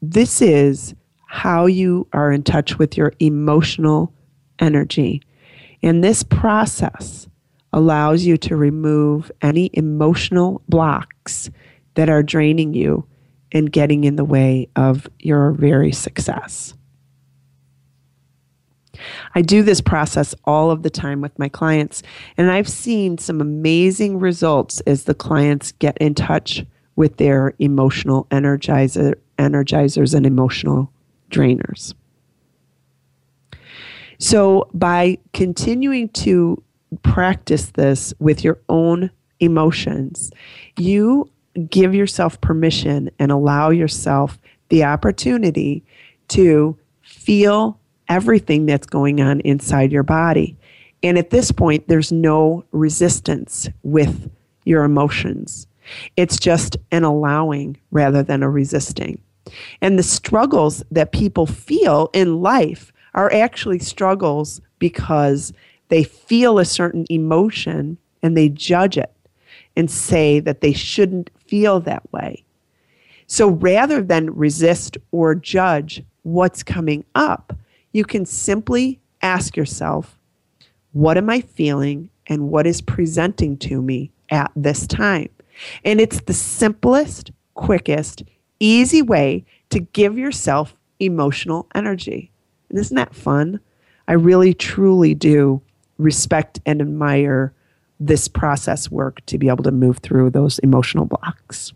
[0.00, 0.94] This is
[1.26, 4.14] how you are in touch with your emotional
[4.60, 5.20] energy.
[5.82, 7.26] And this process
[7.72, 11.50] allows you to remove any emotional blocks
[11.94, 13.04] that are draining you
[13.52, 16.74] and getting in the way of your very success.
[19.34, 22.02] I do this process all of the time with my clients,
[22.36, 26.64] and I've seen some amazing results as the clients get in touch
[26.96, 30.90] with their emotional energizer, energizers and emotional
[31.30, 31.94] drainers.
[34.18, 36.62] So, by continuing to
[37.02, 40.30] practice this with your own emotions,
[40.78, 44.38] you give yourself permission and allow yourself
[44.68, 45.84] the opportunity
[46.28, 47.78] to feel
[48.08, 50.56] everything that's going on inside your body.
[51.02, 54.30] And at this point, there's no resistance with
[54.64, 55.66] your emotions.
[56.16, 59.20] It's just an allowing rather than a resisting.
[59.80, 65.52] And the struggles that people feel in life are actually struggles because
[65.88, 69.12] they feel a certain emotion and they judge it
[69.76, 72.44] and say that they shouldn't feel that way.
[73.26, 77.56] So rather than resist or judge what's coming up,
[77.92, 80.18] you can simply ask yourself,
[80.92, 85.28] what am I feeling and what is presenting to me at this time?
[85.84, 88.22] And it's the simplest, quickest,
[88.60, 92.30] easy way to give yourself emotional energy.
[92.68, 93.60] And isn't that fun?
[94.08, 95.62] I really, truly do
[95.98, 97.52] respect and admire
[97.98, 101.72] this process work to be able to move through those emotional blocks.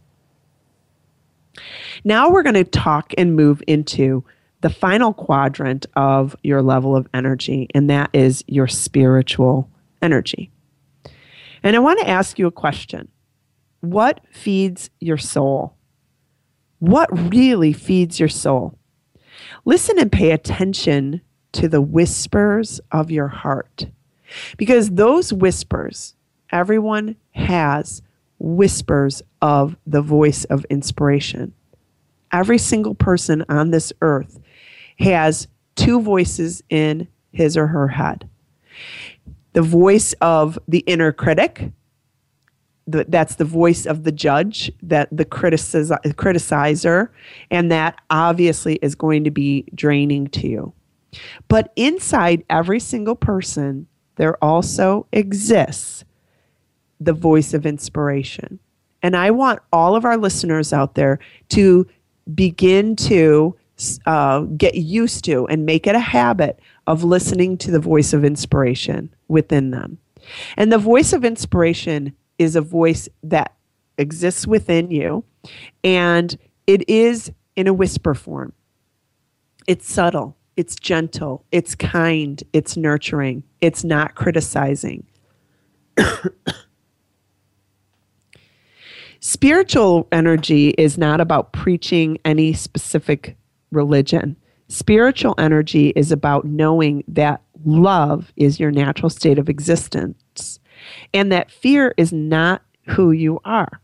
[2.04, 4.24] Now we're going to talk and move into
[4.60, 9.68] the final quadrant of your level of energy, and that is your spiritual
[10.02, 10.50] energy.
[11.62, 13.08] And I want to ask you a question
[13.80, 15.76] What feeds your soul?
[16.78, 18.78] What really feeds your soul?
[19.64, 21.20] Listen and pay attention
[21.52, 23.86] to the whispers of your heart.
[24.56, 26.14] Because those whispers,
[26.50, 28.02] everyone has
[28.38, 31.52] whispers of the voice of inspiration.
[32.32, 34.38] Every single person on this earth
[34.98, 38.28] has two voices in his or her head
[39.52, 41.72] the voice of the inner critic,
[42.86, 47.08] the, that's the voice of the judge, that the criticizer,
[47.50, 50.72] and that obviously is going to be draining to you.
[51.48, 53.88] But inside every single person,
[54.20, 56.04] there also exists
[57.00, 58.58] the voice of inspiration.
[59.02, 61.18] And I want all of our listeners out there
[61.48, 61.86] to
[62.34, 63.56] begin to
[64.04, 68.22] uh, get used to and make it a habit of listening to the voice of
[68.22, 69.96] inspiration within them.
[70.58, 73.54] And the voice of inspiration is a voice that
[73.96, 75.24] exists within you,
[75.82, 78.52] and it is in a whisper form.
[79.66, 85.06] It's subtle, it's gentle, it's kind, it's nurturing, it's not criticizing.
[89.20, 93.36] Spiritual energy is not about preaching any specific
[93.70, 94.36] religion.
[94.68, 100.58] Spiritual energy is about knowing that love is your natural state of existence
[101.12, 103.80] and that fear is not who you are.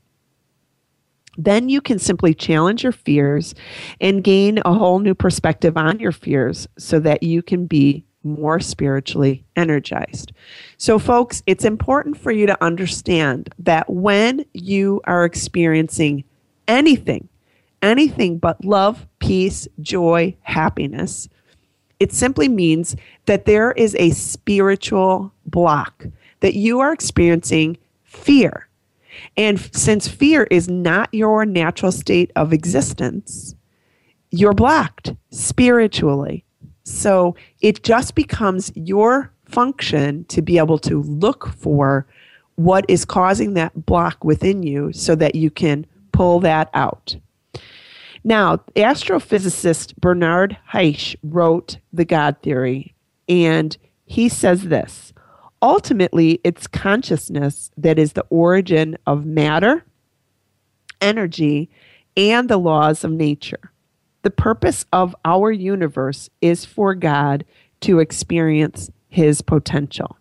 [1.37, 3.55] Then you can simply challenge your fears
[4.01, 8.61] and gain a whole new perspective on your fears so that you can be more
[8.61, 10.33] spiritually energized.
[10.77, 16.25] So, folks, it's important for you to understand that when you are experiencing
[16.69, 17.29] anything
[17.83, 21.29] anything but love, peace, joy, happiness,
[21.99, 22.97] it simply means
[23.27, 26.07] that there is a spiritual block,
[26.41, 28.69] that you are experiencing fear.
[29.37, 33.55] And since fear is not your natural state of existence,
[34.31, 36.45] you're blocked spiritually.
[36.87, 42.07] So it just becomes your function to be able to look for
[42.55, 47.17] what is causing that block within you so that you can pull that out.
[48.23, 52.95] Now, astrophysicist Bernard Haisch wrote The God Theory,
[53.29, 55.13] and he says this
[55.63, 59.85] ultimately, it's consciousness that is the origin of matter,
[61.01, 61.69] energy,
[62.17, 63.73] and the laws of nature.
[64.27, 67.45] The purpose of our universe is for God
[67.83, 70.17] to experience his potential.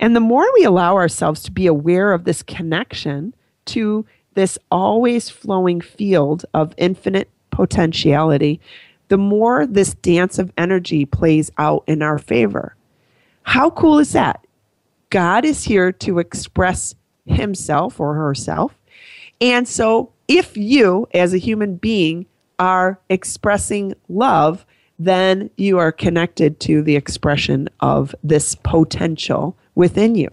[0.00, 3.32] And the more we allow ourselves to be aware of this connection
[3.66, 4.04] to
[4.34, 8.60] this always flowing field of infinite potentiality,
[9.06, 12.74] the more this dance of energy plays out in our favor.
[13.44, 14.44] How cool is that?
[15.10, 16.96] God is here to express
[17.26, 18.76] himself or herself.
[19.40, 22.26] And so, if you, as a human being,
[22.58, 24.64] are expressing love,
[24.98, 30.28] then you are connected to the expression of this potential within you.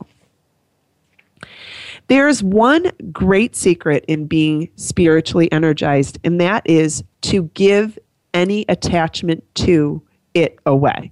[2.08, 7.98] There's one great secret in being spiritually energized, and that is to give
[8.34, 10.02] any attachment to
[10.34, 11.12] it away.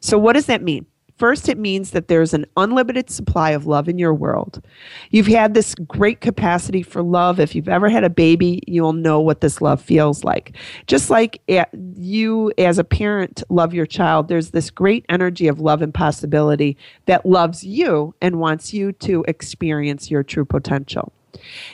[0.00, 0.86] So, what does that mean?
[1.16, 4.62] First, it means that there's an unlimited supply of love in your world.
[5.10, 7.40] You've had this great capacity for love.
[7.40, 10.54] If you've ever had a baby, you'll know what this love feels like.
[10.86, 11.64] Just like eh,
[11.96, 16.76] you, as a parent, love your child, there's this great energy of love and possibility
[17.06, 21.14] that loves you and wants you to experience your true potential.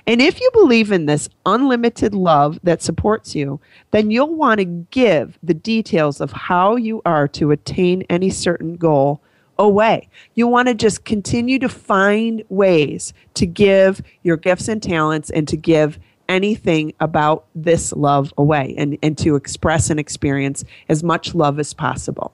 [0.06, 4.64] And if you believe in this unlimited love that supports you, then you'll want to
[4.64, 9.20] give the details of how you are to attain any certain goal
[9.58, 10.08] away.
[10.34, 15.46] You want to just continue to find ways to give your gifts and talents and
[15.48, 15.98] to give
[16.28, 21.74] anything about this love away and, and to express and experience as much love as
[21.74, 22.32] possible.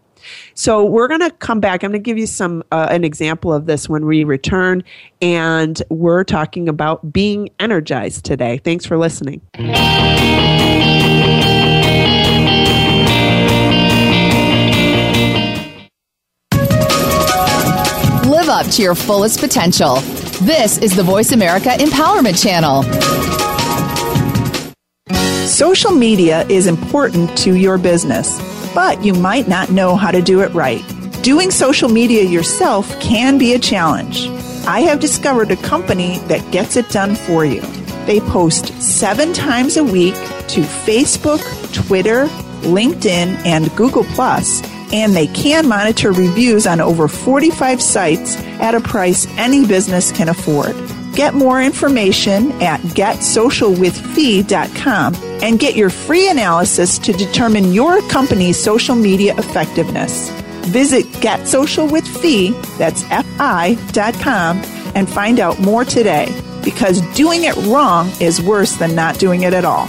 [0.54, 1.84] So we're going to come back.
[1.84, 4.82] I'm going to give you some uh, an example of this when we return,
[5.22, 8.58] and we're talking about being energized today.
[8.58, 9.40] Thanks for listening.
[18.48, 19.96] Live up to your fullest potential.
[20.40, 22.82] This is the Voice America Empowerment Channel.
[25.46, 28.40] Social media is important to your business,
[28.74, 30.82] but you might not know how to do it right.
[31.22, 34.28] Doing social media yourself can be a challenge.
[34.66, 37.60] I have discovered a company that gets it done for you.
[38.06, 41.42] They post seven times a week to Facebook,
[41.74, 42.26] Twitter,
[42.62, 48.80] LinkedIn, and Google Plus and they can monitor reviews on over 45 sites at a
[48.80, 50.76] price any business can afford.
[51.14, 58.94] Get more information at getsocialwithfi.com and get your free analysis to determine your company's social
[58.94, 60.30] media effectiveness.
[60.66, 64.62] Visit getsocialwithfi, that's F-I.com,
[64.94, 66.28] and find out more today
[66.62, 69.88] because doing it wrong is worse than not doing it at all.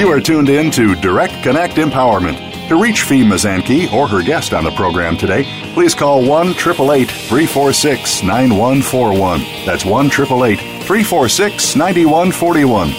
[0.08, 2.70] You are tuned in to Direct Connect Empowerment.
[2.70, 5.44] To reach Fi Mazanke or her guest on the program today,
[5.74, 9.42] please call 1 888 346 9141.
[9.66, 12.92] That's 1 888 346 9141.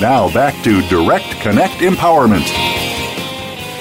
[0.00, 2.48] Now back to Direct Connect Empowerment.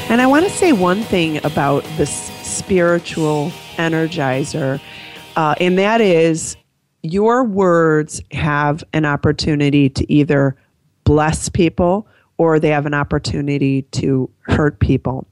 [0.10, 2.12] And I want to say one thing about this
[2.46, 4.82] spiritual energizer,
[5.38, 6.58] uh, and that is
[7.02, 10.58] your words have an opportunity to either
[11.06, 12.10] bless people
[12.44, 15.26] or they have an opportunity to hurt people.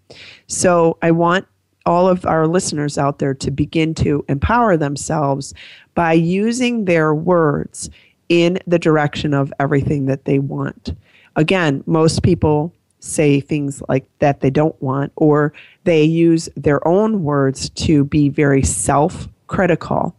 [0.47, 1.45] So I want
[1.86, 5.53] all of our listeners out there to begin to empower themselves
[5.93, 7.89] by using their words
[8.30, 10.95] in the direction of everything that they want.
[11.36, 15.51] Again, most people say things like that they don't want, or
[15.84, 20.16] they use their own words to be very self critical.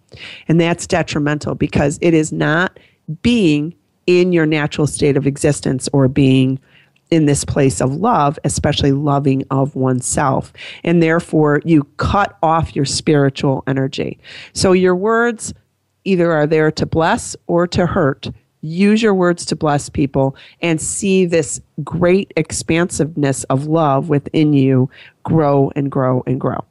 [0.46, 2.78] And that's detrimental because it is not
[3.22, 3.74] being
[4.06, 6.58] in your natural state of existence or being
[7.12, 10.50] in this place of love, especially loving of oneself.
[10.82, 14.18] And therefore, you cut off your spiritual energy.
[14.54, 15.52] So your words
[16.04, 18.30] either are there to bless or to hurt.
[18.62, 24.88] Use your words to bless people and see this great expansiveness of love within you
[25.22, 26.64] grow and grow and grow.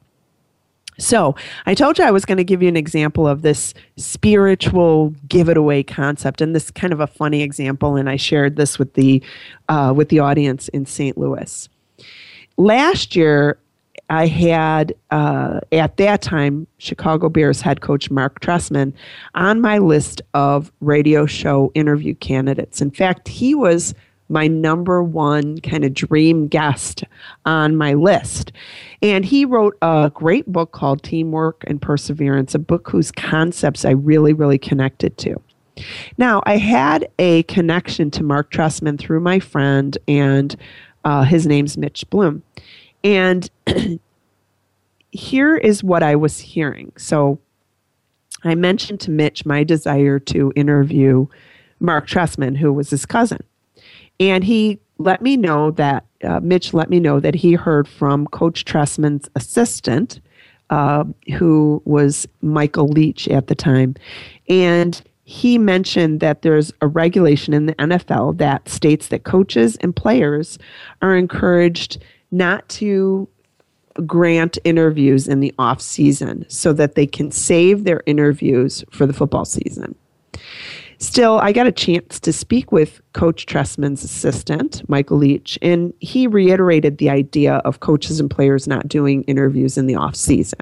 [0.98, 1.34] So,
[1.66, 5.48] I told you I was going to give you an example of this spiritual give
[5.48, 7.96] it away concept, and this kind of a funny example.
[7.96, 9.22] And I shared this with the
[9.68, 11.16] uh, with the audience in St.
[11.16, 11.68] Louis
[12.56, 13.58] last year.
[14.10, 18.92] I had uh, at that time Chicago Bears head coach Mark Trestman
[19.34, 22.82] on my list of radio show interview candidates.
[22.82, 23.94] In fact, he was
[24.32, 27.04] my number one kind of dream guest
[27.44, 28.50] on my list.
[29.02, 33.90] And he wrote a great book called Teamwork and Perseverance, a book whose concepts I
[33.90, 35.40] really, really connected to.
[36.18, 40.54] Now, I had a connection to Mark Trestman through my friend, and
[41.04, 42.42] uh, his name's Mitch Bloom.
[43.04, 43.48] And
[45.12, 46.92] here is what I was hearing.
[46.96, 47.38] So
[48.44, 51.26] I mentioned to Mitch my desire to interview
[51.80, 53.42] Mark Trestman, who was his cousin.
[54.22, 58.28] And he let me know that, uh, Mitch let me know that he heard from
[58.28, 60.20] Coach Trestman's assistant,
[60.70, 61.02] uh,
[61.36, 63.96] who was Michael Leach at the time.
[64.48, 69.94] And he mentioned that there's a regulation in the NFL that states that coaches and
[69.94, 70.56] players
[71.00, 72.00] are encouraged
[72.30, 73.28] not to
[74.06, 79.12] grant interviews in the off season so that they can save their interviews for the
[79.12, 79.96] football season.
[81.02, 86.28] Still, I got a chance to speak with Coach Trestman's assistant, Michael Leach, and he
[86.28, 90.60] reiterated the idea of coaches and players not doing interviews in the off season.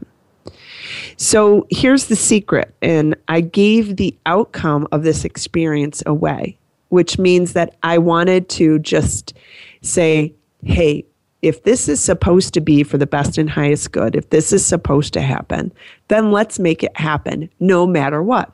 [1.19, 6.57] So here's the secret, and I gave the outcome of this experience away,
[6.89, 9.35] which means that I wanted to just
[9.83, 10.33] say,
[10.65, 11.05] hey,
[11.43, 14.65] if this is supposed to be for the best and highest good, if this is
[14.65, 15.71] supposed to happen,
[16.09, 18.51] then let's make it happen no matter what.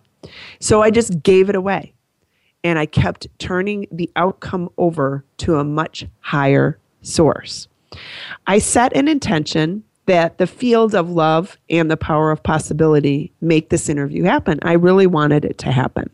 [0.61, 1.93] So I just gave it away.
[2.64, 7.68] And I kept turning the outcome over to a much higher source.
[8.47, 13.70] I set an intention that the field of love and the power of possibility make
[13.70, 14.59] this interview happen.
[14.62, 16.11] I really wanted it to happen.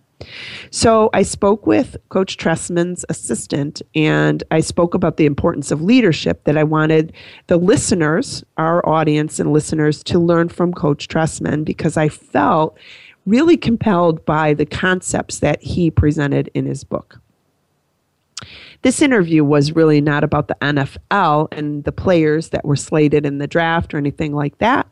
[0.71, 6.45] So I spoke with Coach Trestman's assistant and I spoke about the importance of leadership
[6.45, 7.13] that I wanted
[7.49, 12.79] the listeners, our audience and listeners, to learn from Coach Tressman because I felt
[13.27, 17.21] really compelled by the concepts that he presented in his book.
[18.83, 23.39] this interview was really not about the NFL and the players that were slated in
[23.39, 24.87] the draft or anything like that.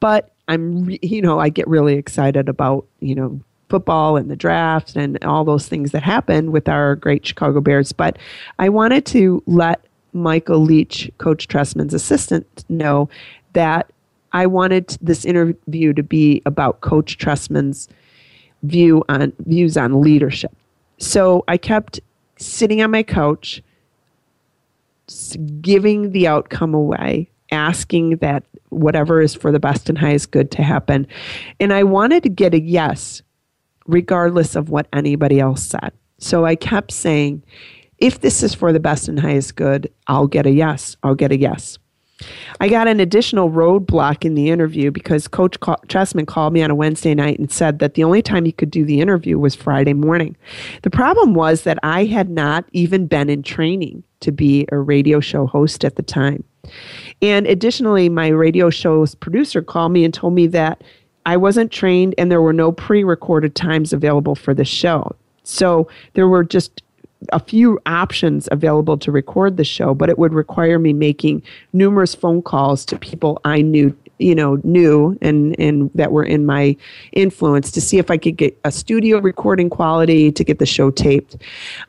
[0.00, 4.94] But I'm, you know, I get really excited about, you know, football and the draft
[4.94, 7.92] and all those things that happen with our great Chicago Bears.
[7.92, 8.18] But
[8.58, 13.08] I wanted to let Michael Leach, Coach Trestman's assistant, know
[13.54, 13.90] that
[14.34, 17.88] I wanted this interview to be about Coach Trestman's
[18.64, 20.52] view on views on leadership.
[20.98, 22.00] So I kept
[22.36, 23.62] sitting on my couch,
[25.60, 30.62] giving the outcome away, asking that whatever is for the best and highest good to
[30.62, 31.06] happen.
[31.60, 33.22] And I wanted to get a yes,
[33.86, 35.92] regardless of what anybody else said.
[36.18, 37.42] So I kept saying,
[37.98, 40.96] if this is for the best and highest good, I'll get a yes.
[41.04, 41.78] I'll get a yes.
[42.60, 46.74] I got an additional roadblock in the interview because Coach Trestman called me on a
[46.74, 49.94] Wednesday night and said that the only time he could do the interview was Friday
[49.94, 50.36] morning.
[50.82, 55.20] The problem was that I had not even been in training to be a radio
[55.20, 56.44] show host at the time.
[57.20, 60.82] And additionally, my radio show's producer called me and told me that
[61.26, 65.14] I wasn't trained and there were no pre recorded times available for the show.
[65.42, 66.82] So there were just
[67.32, 72.14] a few options available to record the show, but it would require me making numerous
[72.14, 76.76] phone calls to people I knew, you know, knew and and that were in my
[77.12, 80.90] influence to see if I could get a studio recording quality to get the show
[80.90, 81.36] taped.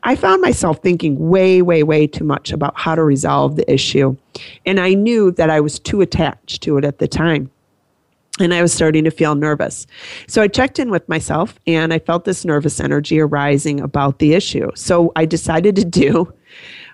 [0.02, 4.16] I found myself thinking way, way, way too much about how to resolve the issue,
[4.64, 7.50] and I knew that I was too attached to it at the time
[8.38, 9.86] and I was starting to feel nervous.
[10.26, 14.34] So I checked in with myself and I felt this nervous energy arising about the
[14.34, 14.70] issue.
[14.74, 16.32] So I decided to do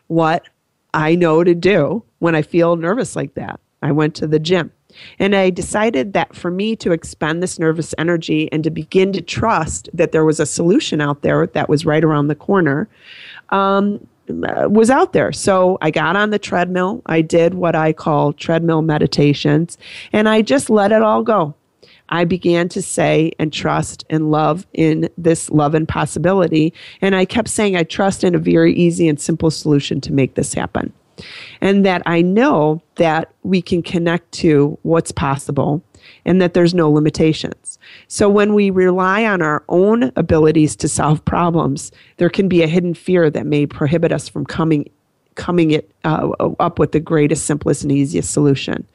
[0.06, 0.48] what
[0.94, 3.60] I know to do when I feel nervous like that.
[3.82, 4.70] I went to the gym.
[5.18, 9.22] And I decided that for me to expend this nervous energy and to begin to
[9.22, 12.88] trust that there was a solution out there that was right around the corner,
[13.48, 15.32] um, Uh, was out there.
[15.32, 17.02] So I got on the treadmill.
[17.06, 19.76] I did what I call treadmill meditations,
[20.12, 21.54] and I just let it all go.
[22.08, 26.72] I began to say and trust and love in this love and possibility.
[27.00, 30.34] And I kept saying, I trust in a very easy and simple solution to make
[30.34, 30.92] this happen.
[31.60, 35.82] And that I know that we can connect to what's possible
[36.24, 37.78] and that there's no limitations.
[38.08, 42.66] So when we rely on our own abilities to solve problems, there can be a
[42.66, 44.88] hidden fear that may prohibit us from coming
[45.34, 46.28] coming it uh,
[46.60, 48.86] up with the greatest, simplest, and easiest solution.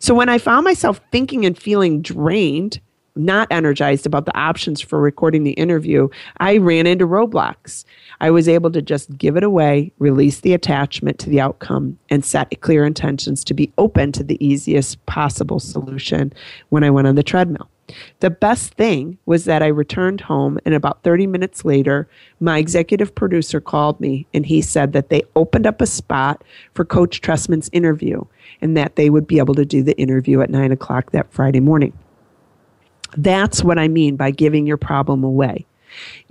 [0.00, 2.78] So when I found myself thinking and feeling drained,
[3.18, 6.08] not energized about the options for recording the interview,
[6.38, 7.84] I ran into roadblocks.
[8.20, 12.24] I was able to just give it away, release the attachment to the outcome, and
[12.24, 16.32] set clear intentions to be open to the easiest possible solution
[16.70, 17.68] when I went on the treadmill.
[18.20, 22.08] The best thing was that I returned home, and about 30 minutes later,
[22.40, 26.44] my executive producer called me and he said that they opened up a spot
[26.74, 28.22] for Coach Trestman's interview
[28.60, 31.60] and that they would be able to do the interview at 9 o'clock that Friday
[31.60, 31.92] morning.
[33.16, 35.66] That's what I mean by giving your problem away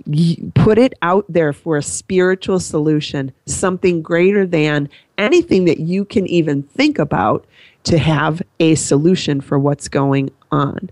[0.06, 6.04] You put it out there for a spiritual solution, something greater than anything that you
[6.04, 7.46] can even think about
[7.84, 10.90] to have a solution for what's going on.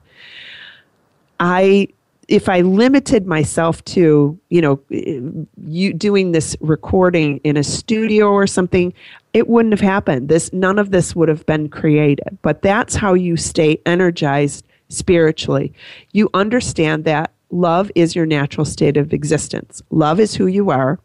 [1.38, 1.88] I
[2.28, 5.20] if I limited myself to, you know, eh,
[5.64, 8.92] you doing this recording in a studio or something,
[9.32, 10.28] it wouldn't have happened.
[10.28, 12.36] This none of this would have been created.
[12.42, 15.72] But that's how you stay energized spiritually.
[16.12, 19.82] You understand that love is your natural state of existence.
[19.90, 20.98] Love is who you are.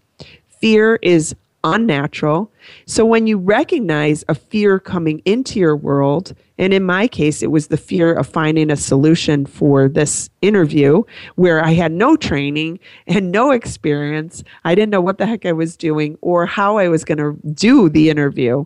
[0.60, 2.52] Fear is unnatural.
[2.86, 7.52] So when you recognize a fear coming into your world, and in my case, it
[7.52, 11.04] was the fear of finding a solution for this interview
[11.36, 14.44] where I had no training and no experience.
[14.64, 17.38] I didn't know what the heck I was doing or how I was going to
[17.54, 18.66] do the interview.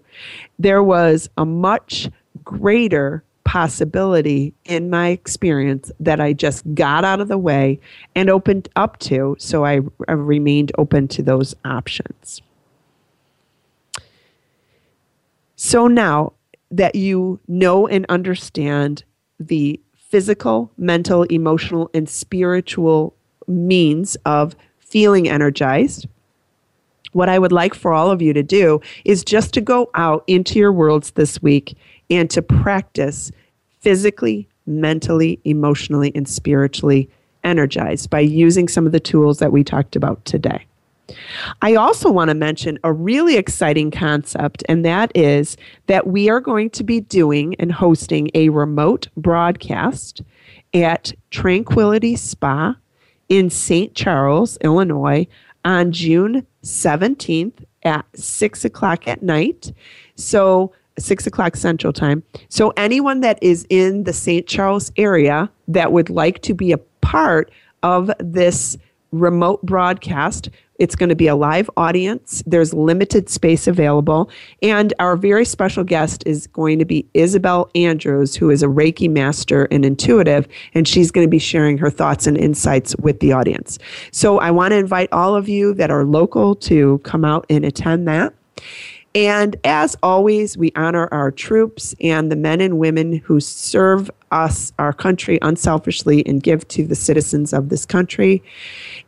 [0.60, 2.10] There was a much
[2.44, 7.80] greater possibility in my experience that I just got out of the way
[8.16, 9.38] and opened up to.
[9.40, 12.42] So I, I remained open to those options.
[15.56, 16.34] So now
[16.72, 19.04] that you know and understand
[19.40, 23.16] the physical, mental, emotional, and spiritual
[23.48, 26.08] means of feeling energized,
[27.14, 30.24] what I would like for all of you to do is just to go out
[30.28, 31.78] into your worlds this week
[32.10, 33.32] and to practice
[33.80, 37.10] physically, mentally, emotionally, and spiritually
[37.44, 40.66] energized by using some of the tools that we talked about today.
[41.62, 46.40] I also want to mention a really exciting concept, and that is that we are
[46.40, 50.24] going to be doing and hosting a remote broadcast
[50.74, 52.76] at Tranquility Spa
[53.30, 53.94] in St.
[53.94, 55.28] Charles, Illinois
[55.64, 59.72] on June 17th at six o'clock at night.
[60.16, 62.24] So, six o'clock Central Time.
[62.50, 64.48] So, anyone that is in the St.
[64.48, 67.52] Charles area that would like to be a part
[67.84, 68.78] of this
[69.12, 70.50] remote broadcast.
[70.78, 72.44] It's going to be a live audience.
[72.46, 74.30] There's limited space available.
[74.62, 79.10] And our very special guest is going to be Isabel Andrews, who is a Reiki
[79.10, 83.32] master and intuitive, and she's going to be sharing her thoughts and insights with the
[83.32, 83.80] audience.
[84.12, 87.64] So I want to invite all of you that are local to come out and
[87.64, 88.34] attend that.
[89.16, 94.74] And as always, we honor our troops and the men and women who serve us,
[94.78, 98.44] our country, unselfishly and give to the citizens of this country.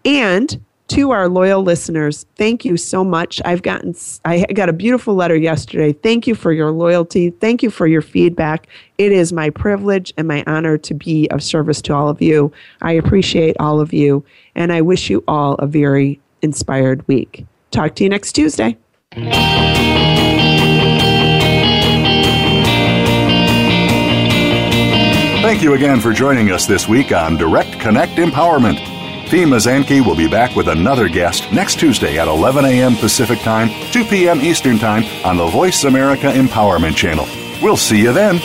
[0.05, 3.41] And to our loyal listeners, thank you so much.
[3.43, 3.93] I've gotten
[4.23, 5.91] I got a beautiful letter yesterday.
[5.91, 7.31] Thank you for your loyalty.
[7.31, 8.67] Thank you for your feedback.
[8.97, 12.53] It is my privilege and my honor to be of service to all of you.
[12.81, 14.23] I appreciate all of you
[14.55, 17.45] and I wish you all a very inspired week.
[17.71, 18.77] Talk to you next Tuesday.
[25.47, 28.79] Thank you again for joining us this week on Direct Connect Empowerment.
[29.29, 32.97] Fi Mazanke will be back with another guest next Tuesday at 11 a.m.
[32.97, 34.41] Pacific Time, 2 p.m.
[34.41, 37.25] Eastern Time on the Voice America Empowerment Channel.
[37.61, 38.41] We'll see you then.